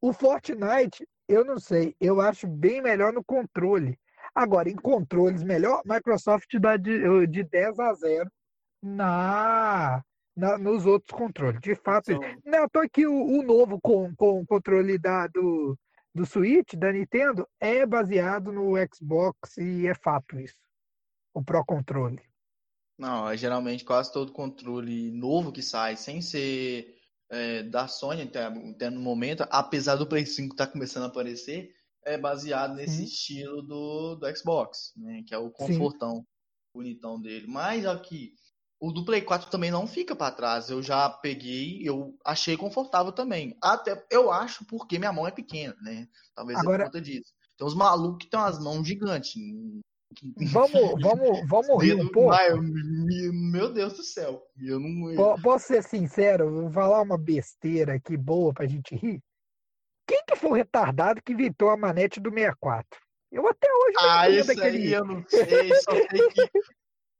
o 0.00 0.12
Fortnite, 0.12 1.06
eu 1.28 1.44
não 1.44 1.58
sei. 1.58 1.94
Eu 2.00 2.20
acho 2.20 2.46
bem 2.46 2.80
melhor 2.80 3.12
no 3.12 3.24
controle. 3.24 3.98
Agora, 4.34 4.68
em 4.70 4.76
controles 4.76 5.42
melhor, 5.42 5.82
Microsoft 5.84 6.54
dá 6.60 6.76
de, 6.76 7.26
de 7.26 7.42
10 7.42 7.80
a 7.80 7.92
0 7.94 8.30
na, 8.82 10.02
na, 10.36 10.56
nos 10.58 10.86
outros 10.86 11.16
controles. 11.16 11.60
De 11.60 11.74
fato, 11.74 12.12
São- 12.12 12.20
não, 12.44 12.68
tô 12.68 12.78
aqui 12.80 13.06
o, 13.06 13.12
o 13.12 13.42
novo 13.42 13.80
com, 13.80 14.14
com 14.14 14.40
o 14.40 14.46
controle 14.46 14.98
da, 14.98 15.26
do, 15.26 15.76
do 16.14 16.26
Switch, 16.26 16.74
da 16.74 16.92
Nintendo, 16.92 17.48
é 17.58 17.86
baseado 17.86 18.52
no 18.52 18.74
Xbox 18.92 19.56
e 19.58 19.86
é 19.86 19.94
fato 19.94 20.38
isso. 20.38 20.56
O 21.34 21.42
Pro 21.42 21.64
Controle. 21.64 22.22
Não, 22.98 23.30
é 23.30 23.36
geralmente 23.36 23.84
quase 23.84 24.12
todo 24.12 24.32
controle 24.32 25.10
novo 25.12 25.52
que 25.52 25.62
sai, 25.62 25.96
sem 25.96 26.20
ser 26.20 26.94
é, 27.30 27.62
da 27.62 27.88
Sony 27.88 28.22
até, 28.22 28.44
até 28.44 28.90
no 28.90 29.00
momento, 29.00 29.46
apesar 29.48 29.96
do 29.96 30.06
Play 30.06 30.26
5 30.26 30.52
estar 30.52 30.66
começando 30.66 31.04
a 31.04 31.06
aparecer, 31.06 31.72
é 32.04 32.18
baseado 32.18 32.74
nesse 32.74 32.98
Sim. 32.98 33.04
estilo 33.04 33.62
do, 33.62 34.16
do 34.16 34.36
Xbox, 34.36 34.92
né? 34.96 35.22
Que 35.26 35.34
é 35.34 35.38
o 35.38 35.50
confortão 35.50 36.26
bonitão 36.74 37.20
dele. 37.20 37.46
Mas 37.46 37.86
aqui, 37.86 38.34
o 38.80 38.90
do 38.92 39.04
Play 39.04 39.20
4 39.22 39.50
também 39.50 39.70
não 39.70 39.86
fica 39.86 40.16
para 40.16 40.34
trás. 40.34 40.70
Eu 40.70 40.82
já 40.82 41.08
peguei, 41.10 41.80
eu 41.86 42.16
achei 42.24 42.56
confortável 42.56 43.12
também. 43.12 43.56
Até 43.62 44.02
eu 44.10 44.30
acho 44.32 44.64
porque 44.66 44.98
minha 44.98 45.12
mão 45.12 45.26
é 45.28 45.30
pequena, 45.30 45.76
né? 45.82 46.08
Talvez 46.34 46.58
é 46.58 46.62
Agora- 46.62 46.78
por 46.84 46.92
conta 46.92 47.00
disso. 47.00 47.32
Tem 47.58 47.66
uns 47.66 47.74
malucos 47.74 48.24
que 48.24 48.30
tem 48.30 48.40
umas 48.40 48.58
mãos 48.58 48.86
gigantes. 48.88 49.32
Vamos, 50.52 51.00
vamos, 51.00 51.48
vamos 51.48 51.84
rir 51.84 51.94
um 51.94 52.08
pouco. 52.08 52.32
Ai, 52.32 52.48
meu 53.32 53.72
Deus 53.72 53.92
do 53.92 54.02
céu. 54.02 54.42
Eu 54.58 54.80
não. 54.80 55.14
Po- 55.14 55.40
Posso 55.40 55.68
ser 55.68 55.84
sincero, 55.84 56.50
vou 56.50 56.70
falar 56.72 57.00
uma 57.02 57.16
besteira 57.16 57.94
aqui 57.94 58.16
boa 58.16 58.52
pra 58.52 58.66
gente 58.66 58.96
rir. 58.96 59.20
Quem 60.08 60.20
que 60.26 60.34
foi 60.34 60.50
o 60.50 60.54
retardado 60.54 61.22
que 61.22 61.32
inventou 61.32 61.70
a 61.70 61.76
manete 61.76 62.18
do 62.18 62.28
64? 62.30 63.00
Eu 63.30 63.46
até 63.46 63.68
hoje 63.72 63.94
não 63.94 64.10
Ah, 64.10 64.28
isso 64.28 64.50
aquele. 64.50 64.78
aí 64.78 64.92
eu 64.92 65.04
não 65.04 65.24
sei. 65.28 65.74
Só 65.76 65.92
sei 65.92 66.28
que, 66.30 66.50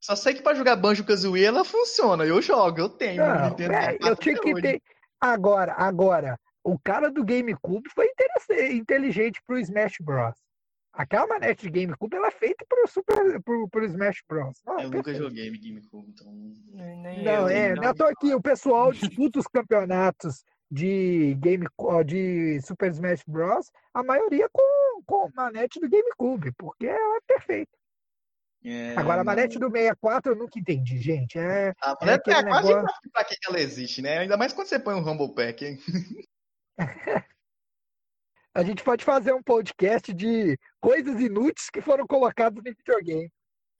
só 0.01 0.17
sei 0.17 0.35
que 0.35 0.43
pra 0.43 0.55
jogar 0.55 0.77
Banjo 0.77 1.05
Kazooie 1.05 1.45
ela 1.45 1.65
funciona. 1.65 2.25
Eu 2.25 2.41
jogo, 2.41 2.79
eu 2.81 2.89
tenho. 2.89 3.25
Não, 3.25 3.51
Nintendo 3.51 3.73
é, 3.75 3.81
64 3.99 4.09
eu 4.09 4.17
tinha 4.17 4.41
que 4.41 4.53
hoje. 4.55 4.63
ter. 4.63 4.83
Agora, 5.21 5.75
agora, 5.75 6.39
o 6.65 6.79
cara 6.79 7.11
do 7.11 7.25
GameCube 7.25 7.89
foi 7.95 8.09
inteligente 8.73 9.41
pro 9.47 9.59
Smash 9.59 9.97
Bros. 10.01 10.35
Aquela 10.93 11.27
manete 11.27 11.71
de 11.71 11.81
GameCube 11.81 12.17
ela 12.17 12.29
é 12.29 12.33
feita 12.33 12.65
pro, 12.69 12.89
Super, 12.89 13.41
pro, 13.43 13.69
pro 13.69 13.85
Smash 13.85 14.23
Bros. 14.29 14.61
Não, 14.67 14.81
Eu 14.81 14.85
nunca 14.91 15.05
perfeito. 15.05 15.23
joguei 15.23 15.51
GameCube, 15.51 16.11
então. 16.11 16.33
Nem- 16.73 17.23
Não, 17.23 17.33
eu, 17.33 17.49
é, 17.49 17.75
não. 17.75 17.83
não 17.85 17.95
tô 17.95 18.05
aqui. 18.05 18.35
O 18.35 18.41
pessoal 18.43 18.91
disputa 18.93 19.39
os 19.39 19.47
campeonatos 19.47 20.43
de 20.71 21.35
game 21.39 21.67
de 22.07 22.61
Super 22.63 22.91
Smash 22.91 23.23
Bros. 23.27 23.71
A 23.95 24.03
maioria 24.03 24.49
com, 24.53 25.03
com 25.07 25.31
manete 25.35 25.79
do 25.79 25.89
GameCube, 25.89 26.53
porque 26.59 26.87
ela 26.87 27.17
é 27.19 27.21
perfeita. 27.27 27.71
É, 28.63 28.95
Agora, 28.97 29.23
a 29.23 29.25
manete 29.25 29.59
do 29.59 29.71
64 29.71 30.33
eu 30.33 30.37
nunca 30.37 30.59
entendi, 30.59 30.99
gente. 30.99 31.39
É, 31.39 31.73
A 31.81 31.93
é 31.93 32.05
manete 32.05 32.31
aquele 32.31 32.37
é 32.37 32.43
quase 32.43 32.69
negócio- 32.69 33.11
pra, 33.13 33.25
que 33.25 33.37
ela 33.49 33.61
existe, 33.61 34.03
né? 34.03 34.19
Ainda 34.19 34.37
mais 34.37 34.53
quando 34.53 34.67
você 34.67 34.79
põe 34.79 34.95
um 34.95 35.01
Rumble 35.03 35.35
Pack, 35.35 35.65
hein? 35.65 35.79
a 38.55 38.63
gente 38.63 38.83
pode 38.85 39.05
fazer 39.05 39.33
um 39.33 39.43
podcast 39.43 40.13
de 40.13 40.59
coisas 40.81 41.19
inúteis 41.21 41.71
que 41.71 41.81
foram 41.81 42.07
colocadas 42.07 42.55
no 42.57 42.63
videogame. 42.63 43.31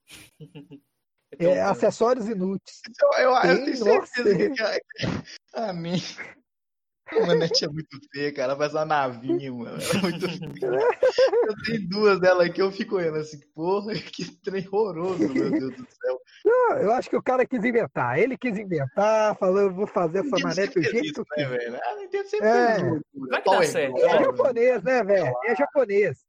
É, 1.39 1.61
acessórios 1.61 2.27
inúteis. 2.27 2.81
Eu, 2.99 3.23
eu, 3.23 3.33
eu 3.33 3.63
tenho 3.63 3.77
certeza 3.77 4.49
que 4.49 4.61
a, 4.61 4.75
a 5.69 5.73
minha. 5.73 5.95
A 7.23 7.25
manete 7.25 7.65
é 7.65 7.67
muito 7.67 7.97
feia, 8.11 8.33
cara. 8.33 8.55
Faz 8.55 8.73
uma 8.73 8.85
navinha, 8.85 9.51
mano. 9.51 9.77
Ela 9.77 9.99
é 9.99 10.01
muito 10.01 10.29
feia. 10.29 10.41
Eu 11.47 11.55
tenho 11.65 11.89
duas 11.89 12.19
dela 12.19 12.45
aqui, 12.45 12.61
eu 12.61 12.71
fico 12.71 12.95
olhando 12.95 13.17
assim, 13.17 13.39
porra, 13.53 13.93
que 14.13 14.31
trem 14.41 14.65
horroroso, 14.71 15.27
meu 15.33 15.51
Deus 15.51 15.75
do 15.75 15.87
céu. 15.89 16.21
Não, 16.45 16.77
eu 16.77 16.91
acho 16.93 17.09
que 17.09 17.15
o 17.15 17.21
cara 17.21 17.45
quis 17.45 17.63
inventar. 17.63 18.17
Ele 18.17 18.37
quis 18.37 18.57
inventar, 18.57 19.35
falou, 19.37 19.61
eu 19.61 19.73
vou 19.73 19.87
fazer 19.87 20.19
essa 20.19 20.37
manete 20.39 20.79
do 20.79 20.83
jeito 20.83 21.05
isso, 21.05 21.25
que 21.25 21.41
né, 21.41 21.47
velho? 21.47 21.79
A 21.83 21.95
Nintendo 21.95 22.29
sempre 22.29 22.47
É. 22.47 22.77
Vai 23.29 23.41
que 23.41 23.49
dá 23.49 23.63
certo. 23.63 23.97
É 23.97 24.01
Glove. 24.01 24.23
japonês, 24.25 24.83
né, 24.83 25.03
velho? 25.03 25.33
É 25.45 25.55
japonês. 25.55 26.19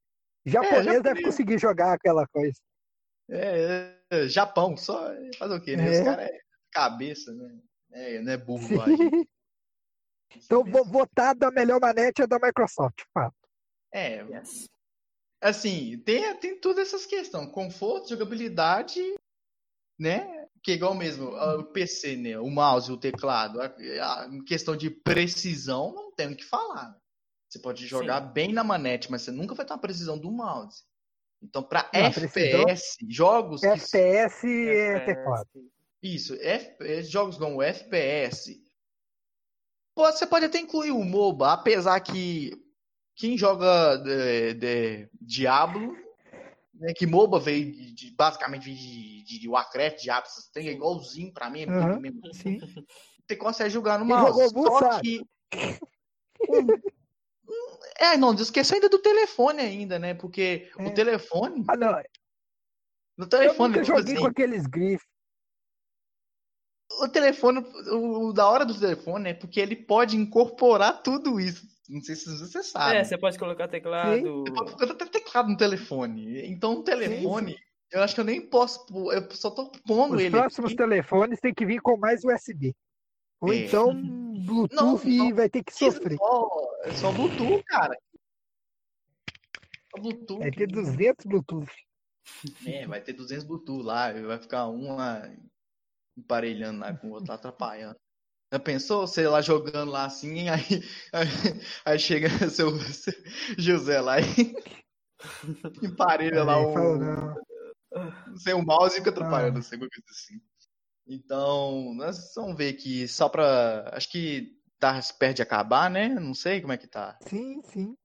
Japonês 0.44 0.84
deve 0.84 1.02
japonês. 1.02 1.26
conseguir 1.26 1.58
jogar 1.58 1.92
aquela 1.92 2.26
coisa. 2.26 2.58
É, 3.30 3.94
é, 4.10 4.28
Japão, 4.28 4.76
só 4.76 5.10
fazer 5.38 5.54
o 5.54 5.60
quê, 5.60 5.76
né? 5.76 5.86
É. 5.86 5.98
Os 5.98 6.04
caras 6.04 6.26
é 6.26 6.38
cabeça, 6.72 7.32
né? 7.32 7.58
É, 7.92 8.20
não 8.20 8.32
é 8.32 8.36
burro 8.36 8.64
igual 8.64 8.86
a 8.86 8.90
gente. 8.90 9.28
Então, 10.36 10.64
vou 10.64 10.84
votar 10.84 11.34
da 11.34 11.50
melhor 11.50 11.80
manete 11.80 12.22
é 12.22 12.26
da 12.26 12.38
Microsoft, 12.38 13.02
fato. 13.12 13.36
É, 13.92 14.22
Yes. 14.24 14.68
assim, 15.40 15.98
tem, 15.98 16.34
tem 16.36 16.60
todas 16.60 16.88
essas 16.88 17.04
questões. 17.06 17.50
Conforto, 17.50 18.08
jogabilidade, 18.10 19.00
né? 19.98 20.46
Que 20.62 20.72
é 20.72 20.74
igual 20.74 20.94
mesmo, 20.94 21.28
o 21.28 21.64
PC, 21.64 22.16
né? 22.16 22.38
O 22.38 22.48
mouse, 22.48 22.90
o 22.90 22.96
teclado. 22.96 23.60
A, 23.60 23.66
a- 23.66 24.28
questão 24.46 24.76
de 24.76 24.88
precisão, 24.90 25.92
não 25.92 26.12
tem 26.12 26.32
o 26.32 26.36
que 26.36 26.44
falar. 26.44 26.96
Você 27.48 27.58
pode 27.58 27.86
jogar 27.86 28.20
bem 28.20 28.52
na 28.52 28.64
manete, 28.64 29.10
mas 29.10 29.22
você 29.22 29.30
nunca 29.30 29.54
vai 29.54 29.66
ter 29.66 29.72
uma 29.74 29.78
precisão 29.80 30.18
do 30.18 30.30
mouse. 30.30 30.84
Então, 31.42 31.62
para 31.62 31.90
FPS, 31.92 32.96
jogos 33.08 33.60
que 33.60 33.66
FPS 33.66 34.46
é 34.46 34.94
FPS. 34.94 35.04
teclado. 35.04 35.70
Isso, 36.02 36.34
FPS, 36.34 37.10
jogos 37.10 37.36
como 37.36 37.60
FPS. 37.62 38.62
Você 39.94 40.26
pode 40.26 40.44
até 40.46 40.58
incluir 40.58 40.90
o 40.90 41.04
MOBA, 41.04 41.52
apesar 41.52 42.00
que 42.00 42.52
quem 43.14 43.36
joga 43.36 44.02
é, 44.06 44.54
de, 44.54 45.08
Diablo, 45.20 45.94
né, 46.74 46.92
que 46.94 47.06
MOBA 47.06 47.38
veio 47.38 47.70
de, 47.72 47.92
de- 47.92 48.10
basicamente 48.14 48.64
de, 48.74 49.22
de, 49.24 49.38
de 49.38 49.48
Warcraft, 49.48 50.00
Diablo, 50.02 50.28
tem 50.52 50.68
é 50.68 50.72
igualzinho 50.72 51.32
pra 51.32 51.50
mim, 51.50 51.64
Aham. 51.64 52.00
mesmo. 52.00 52.20
Sim. 52.32 52.58
Você 53.26 53.36
consegue 53.36 53.70
jogar 53.70 53.98
no 53.98 54.04
mouse. 54.04 54.48
Só 54.50 55.00
que. 55.00 55.24
É, 57.98 58.16
não, 58.16 58.32
esqueceu 58.34 58.76
ainda 58.76 58.88
do 58.88 58.98
telefone 58.98 59.60
ainda, 59.60 59.98
né? 59.98 60.14
Porque 60.14 60.70
É. 60.76 60.86
o 60.88 60.94
telefone. 60.94 61.64
Ah, 61.68 61.76
não. 61.76 61.92
No 63.16 63.24
Eu 63.24 63.28
telefone, 63.28 63.74
nunca 63.74 63.84
tipo 63.84 63.98
joguei 63.98 64.14
assim, 64.14 64.22
com 64.22 64.28
aqueles 64.28 64.66
grifes. 64.66 65.06
O 67.02 67.08
telefone, 67.08 67.60
o, 67.90 68.28
o 68.28 68.32
da 68.32 68.48
hora 68.48 68.64
do 68.64 68.78
telefone 68.78 69.30
é 69.30 69.34
porque 69.34 69.60
ele 69.60 69.76
pode 69.76 70.16
incorporar 70.16 71.02
tudo 71.02 71.40
isso. 71.40 71.66
Não 71.88 72.00
sei 72.00 72.14
se 72.16 72.24
você 72.38 72.62
sabe. 72.62 72.96
É, 72.96 73.04
você 73.04 73.18
pode 73.18 73.38
colocar 73.38 73.68
teclado. 73.68 74.44
Você 74.44 74.52
pode 74.52 74.72
colocar 74.72 74.92
até 74.92 75.06
teclado 75.06 75.48
no 75.48 75.56
telefone. 75.56 76.46
Então, 76.50 76.74
o 76.74 76.82
telefone, 76.82 77.56
eu 77.90 78.02
acho 78.02 78.14
que 78.14 78.20
eu 78.20 78.24
nem 78.24 78.40
posso. 78.40 78.86
pôr- 78.86 79.12
Eu 79.14 79.30
só 79.32 79.50
tô 79.50 79.70
pondo 79.86 80.14
Os 80.14 80.20
ele. 80.22 80.30
próximos 80.30 80.70
aqui. 80.70 80.76
telefones 80.78 81.40
tem 81.40 81.52
que 81.52 81.66
vir 81.66 81.80
com 81.80 81.96
mais 81.98 82.24
USB. 82.24 82.74
Ou 83.40 83.52
É. 83.52 83.56
então 83.66 83.92
Bluetooth 84.46 85.04
Não, 85.04 85.12
e 85.12 85.16
não 85.18 85.34
vai 85.34 85.50
ter 85.50 85.62
que 85.64 85.74
sofrer. 85.74 86.16
Só, 86.16 86.48
é 86.84 86.92
só 86.92 87.12
Bluetooth, 87.12 87.62
cara. 87.64 87.98
Só 89.90 90.00
Bluetooth. 90.00 90.38
Vai 90.40 90.50
ter 90.50 90.66
200 90.68 91.26
Bluetooth. 91.26 91.70
É, 92.64 92.86
vai 92.86 93.00
ter 93.00 93.12
200 93.12 93.44
Bluetooth 93.44 93.82
lá. 93.82 94.12
Vai 94.12 94.38
ficar 94.38 94.68
um 94.68 94.94
lá 94.96 95.28
emparelhando 96.16 96.80
lá 96.80 96.94
com 96.96 97.08
o 97.08 97.12
outro 97.12 97.28
lá 97.28 97.34
atrapalhando. 97.34 97.96
Já 98.52 98.58
pensou? 98.58 99.06
Você 99.06 99.26
lá 99.26 99.40
jogando 99.40 99.90
lá 99.90 100.04
assim, 100.04 100.48
aí, 100.48 100.60
aí, 101.12 101.28
aí 101.84 101.98
chega 101.98 102.28
seu, 102.50 102.70
seu 102.92 103.14
José 103.58 104.00
lá 104.00 104.20
e 104.20 104.24
emparelha 105.82 106.44
lá 106.44 106.58
o, 106.58 106.98
não. 106.98 107.34
sem 108.36 108.54
o 108.54 108.62
mouse 108.62 108.94
e 108.96 108.98
fica 108.98 109.10
Ah. 109.10 109.12
atrapalhando, 109.12 109.58
assim, 109.58 109.74
alguma 109.76 109.90
coisa 109.90 110.06
assim. 110.10 110.40
Então, 111.06 111.94
nós 111.94 112.32
vamos 112.36 112.56
ver 112.56 112.74
que 112.74 113.08
só 113.08 113.28
pra. 113.28 113.90
Acho 113.92 114.10
que 114.10 114.56
tá 114.78 115.00
perto 115.18 115.36
de 115.36 115.42
acabar, 115.42 115.90
né? 115.90 116.08
Não 116.08 116.34
sei 116.34 116.60
como 116.60 116.72
é 116.72 116.76
que 116.76 116.86
tá. 116.86 117.18
Sim, 117.22 117.62
sim. 117.64 117.96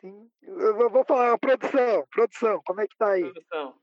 Sim. 0.00 0.30
Eu 0.42 0.90
vou 0.90 1.04
falar, 1.04 1.38
produção, 1.38 2.06
produção, 2.10 2.60
como 2.64 2.80
é 2.80 2.86
que 2.88 2.96
tá 2.96 3.10
aí? 3.12 3.22
Produção. 3.22 3.74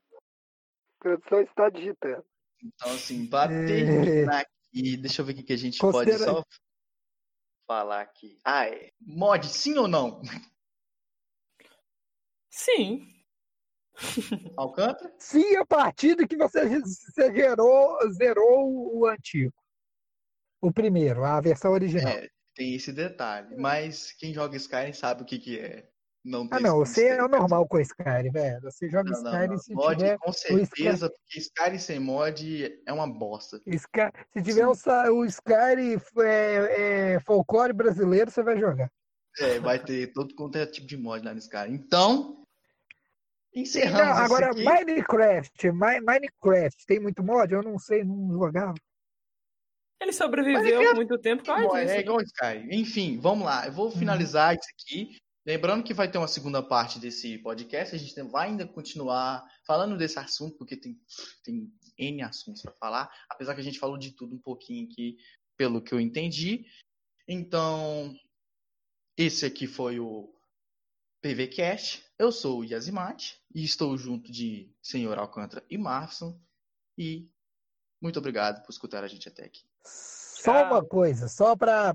Produção 0.98 1.40
está 1.42 1.70
digitando. 1.70 2.24
Então, 2.62 2.92
assim, 2.92 3.26
pra 3.26 3.48
terminar 3.48 4.40
aqui, 4.42 4.96
deixa 4.96 5.22
eu 5.22 5.26
ver 5.26 5.32
o 5.32 5.36
que, 5.36 5.42
que 5.42 5.52
a 5.52 5.56
gente 5.56 5.78
Considera- 5.78 6.18
pode 6.18 6.30
só 6.38 6.44
falar 7.66 8.00
aqui. 8.02 8.38
Ah, 8.44 8.66
é. 8.66 8.90
Mod, 9.00 9.46
sim 9.48 9.76
ou 9.78 9.86
não? 9.88 10.20
Sim. 12.50 13.06
Alcântara? 14.56 15.14
Sim, 15.18 15.56
a 15.56 15.66
partir 15.66 16.14
do 16.14 16.26
que 16.26 16.36
você, 16.36 16.80
você 16.80 17.34
gerou, 17.34 17.98
zerou 18.12 18.96
o 18.96 19.06
antigo. 19.06 19.52
O 20.60 20.72
primeiro, 20.72 21.24
a 21.24 21.40
versão 21.40 21.72
original. 21.72 22.08
É, 22.12 22.28
tem 22.54 22.74
esse 22.74 22.92
detalhe. 22.92 23.56
Mas 23.56 24.12
quem 24.12 24.32
joga 24.34 24.56
Skyrim 24.56 24.92
sabe 24.92 25.22
o 25.22 25.24
que, 25.24 25.38
que 25.38 25.58
é. 25.58 25.88
Não 26.24 26.48
ah, 26.50 26.60
não, 26.60 26.76
você 26.78 27.06
é 27.06 27.10
mistério. 27.12 27.28
normal 27.28 27.66
com 27.68 27.78
Skyrim, 27.80 28.30
velho. 28.30 28.60
Você 28.62 28.88
joga 28.90 29.10
Não, 29.10 29.18
Skyrim 29.22 29.48
não. 29.48 29.58
se 29.58 29.74
Mod, 29.74 29.96
tiver. 29.96 30.18
com 30.18 30.30
Sky- 30.30 30.66
certeza, 30.66 31.10
porque 31.10 31.38
Skyrim 31.38 31.78
sem 31.78 32.00
mod 32.00 32.82
é 32.86 32.92
uma 32.92 33.06
bosta. 33.06 33.60
Sky- 33.66 34.12
se 34.32 34.42
tiver 34.42 34.66
o, 34.66 34.72
o 35.14 35.24
Skyrim 35.24 35.96
é, 36.18 37.14
é, 37.14 37.20
folclore 37.20 37.72
brasileiro, 37.72 38.30
você 38.30 38.42
vai 38.42 38.58
jogar. 38.58 38.90
É, 39.38 39.60
vai 39.60 39.82
ter 39.82 40.12
todo 40.12 40.34
quanto 40.34 40.58
é 40.58 40.66
tipo 40.66 40.86
de 40.86 40.96
mod 40.96 41.24
lá 41.24 41.32
no 41.32 41.38
Skyrim. 41.38 41.74
Então, 41.74 42.42
encerramos 43.54 44.16
Não, 44.16 44.24
agora, 44.24 44.50
isso 44.50 44.60
aqui. 44.60 44.64
Minecraft, 44.64 45.72
Mi- 45.72 46.00
Minecraft, 46.00 46.86
tem 46.86 46.98
muito 47.00 47.22
mod? 47.22 47.52
Eu 47.52 47.62
não 47.62 47.78
sei, 47.78 48.04
não 48.04 48.32
jogava. 48.32 48.74
Ele 50.00 50.12
sobreviveu 50.12 50.62
Minecraft 50.62 50.94
muito 50.96 51.18
tempo 51.18 51.44
Bom, 51.44 51.76
é 51.76 51.84
disso. 51.84 51.98
igual 51.98 52.20
Sky. 52.20 52.68
Enfim, 52.70 53.18
vamos 53.20 53.44
lá. 53.46 53.66
Eu 53.66 53.72
vou 53.72 53.90
finalizar 53.90 54.54
isso 54.54 54.68
aqui. 54.74 55.16
Lembrando 55.48 55.82
que 55.82 55.94
vai 55.94 56.10
ter 56.10 56.18
uma 56.18 56.28
segunda 56.28 56.62
parte 56.62 56.98
desse 56.98 57.38
podcast. 57.38 57.96
A 57.96 57.98
gente 57.98 58.22
vai 58.24 58.48
ainda 58.48 58.66
continuar 58.66 59.42
falando 59.66 59.96
desse 59.96 60.18
assunto, 60.18 60.58
porque 60.58 60.76
tem, 60.76 61.00
tem 61.42 61.72
N 61.96 62.20
assuntos 62.20 62.60
para 62.60 62.72
falar. 62.72 63.10
Apesar 63.30 63.54
que 63.54 63.62
a 63.62 63.64
gente 63.64 63.78
falou 63.78 63.96
de 63.96 64.10
tudo 64.10 64.36
um 64.36 64.38
pouquinho 64.38 64.86
aqui, 64.86 65.16
pelo 65.56 65.80
que 65.80 65.94
eu 65.94 65.98
entendi. 65.98 66.66
Então, 67.26 68.14
esse 69.16 69.46
aqui 69.46 69.66
foi 69.66 69.98
o 69.98 70.30
PVCast. 71.22 72.04
Eu 72.18 72.30
sou 72.30 72.60
o 72.60 72.64
Yazimate 72.64 73.40
e 73.54 73.64
estou 73.64 73.96
junto 73.96 74.30
de 74.30 74.70
Senhor 74.82 75.18
Alcântara 75.18 75.64
e 75.70 75.78
Marson. 75.78 76.38
E 76.98 77.26
muito 78.02 78.18
obrigado 78.18 78.62
por 78.66 78.70
escutar 78.70 79.02
a 79.02 79.08
gente 79.08 79.26
até 79.26 79.46
aqui. 79.46 79.64
Só 79.82 80.64
uma 80.66 80.84
coisa, 80.84 81.26
só 81.26 81.56
para 81.56 81.94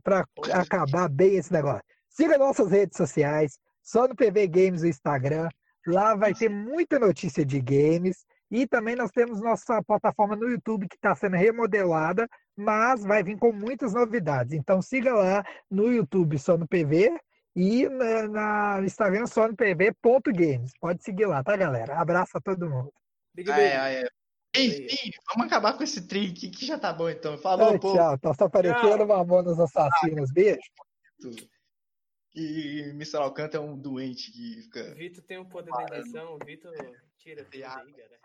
acabar 0.52 1.08
bem 1.08 1.36
esse 1.36 1.54
negócio. 1.54 1.92
Siga 2.13 2.38
nossas 2.38 2.69
redes 2.71 2.95
sociais, 2.95 3.58
só 3.82 4.08
no 4.08 4.15
PV 4.15 4.47
Games 4.47 4.82
no 4.84 4.88
Instagram. 4.88 5.49
Lá 5.86 6.15
vai 6.15 6.34
ter 6.34 6.47
muita 6.49 6.97
notícia 6.99 7.45
de 7.45 7.60
games. 7.60 8.26
E 8.52 8.67
também 8.67 8.95
nós 8.95 9.10
temos 9.10 9.41
nossa 9.41 9.82
plataforma 9.82 10.36
no 10.36 10.47
YouTube 10.47 10.88
que 10.88 10.95
está 10.95 11.15
sendo 11.15 11.36
remodelada, 11.36 12.28
mas 12.56 13.04
vai 13.04 13.23
vir 13.23 13.36
com 13.39 13.52
muitas 13.52 13.93
novidades. 13.95 14.54
Então 14.54 14.80
siga 14.80 15.12
lá 15.12 15.43
no 15.71 15.91
YouTube 15.91 16.38
só 16.38 16.56
no 16.56 16.67
PV 16.67 17.17
e 17.56 17.89
na, 17.89 18.28
na- 18.28 18.78
no 18.80 18.86
Instagram 18.86 19.26
só 19.26 19.47
no 19.47 19.56
PV.games. 19.56 20.71
Pode 20.80 21.04
seguir 21.04 21.26
lá, 21.26 21.43
tá, 21.43 21.58
galera? 21.58 21.99
Abraço 21.99 22.38
a 22.38 22.41
todo 22.41 22.69
mundo. 22.69 22.93
Big 23.36 23.52
Ah, 23.52 23.60
é, 23.60 24.04
é. 24.04 24.08
Enfim, 24.56 25.10
vamos 25.34 25.47
acabar 25.52 25.73
com 25.76 25.84
esse 25.84 26.08
trio 26.08 26.30
aqui 26.32 26.47
que 26.52 26.63
já 26.67 26.78
tá 26.78 26.93
bom 26.93 27.10
então. 27.10 27.36
Falou, 27.39 27.80
pô. 27.80 27.93
tchau, 27.95 28.19
tá 28.19 28.34
só 28.36 28.45
aparecendo 28.45 29.08
Mamonas 29.08 29.60
Assassinas. 29.60 30.32
Beijo. 30.32 30.60
E 32.36 32.89
Mr. 32.89 33.17
Alcântara 33.17 33.63
é 33.63 33.67
um 33.67 33.78
doente 33.78 34.32
que 34.32 34.62
fica. 34.63 34.96
Vitor 34.96 35.24
tem 35.24 35.38
um 35.38 35.46
poder 35.46 35.72
da 35.72 36.00
edição. 36.00 36.38
Vitor 36.43 36.74
tira 37.17 37.43
tudo 37.46 37.56
aí, 37.56 37.93
cara. 37.93 38.19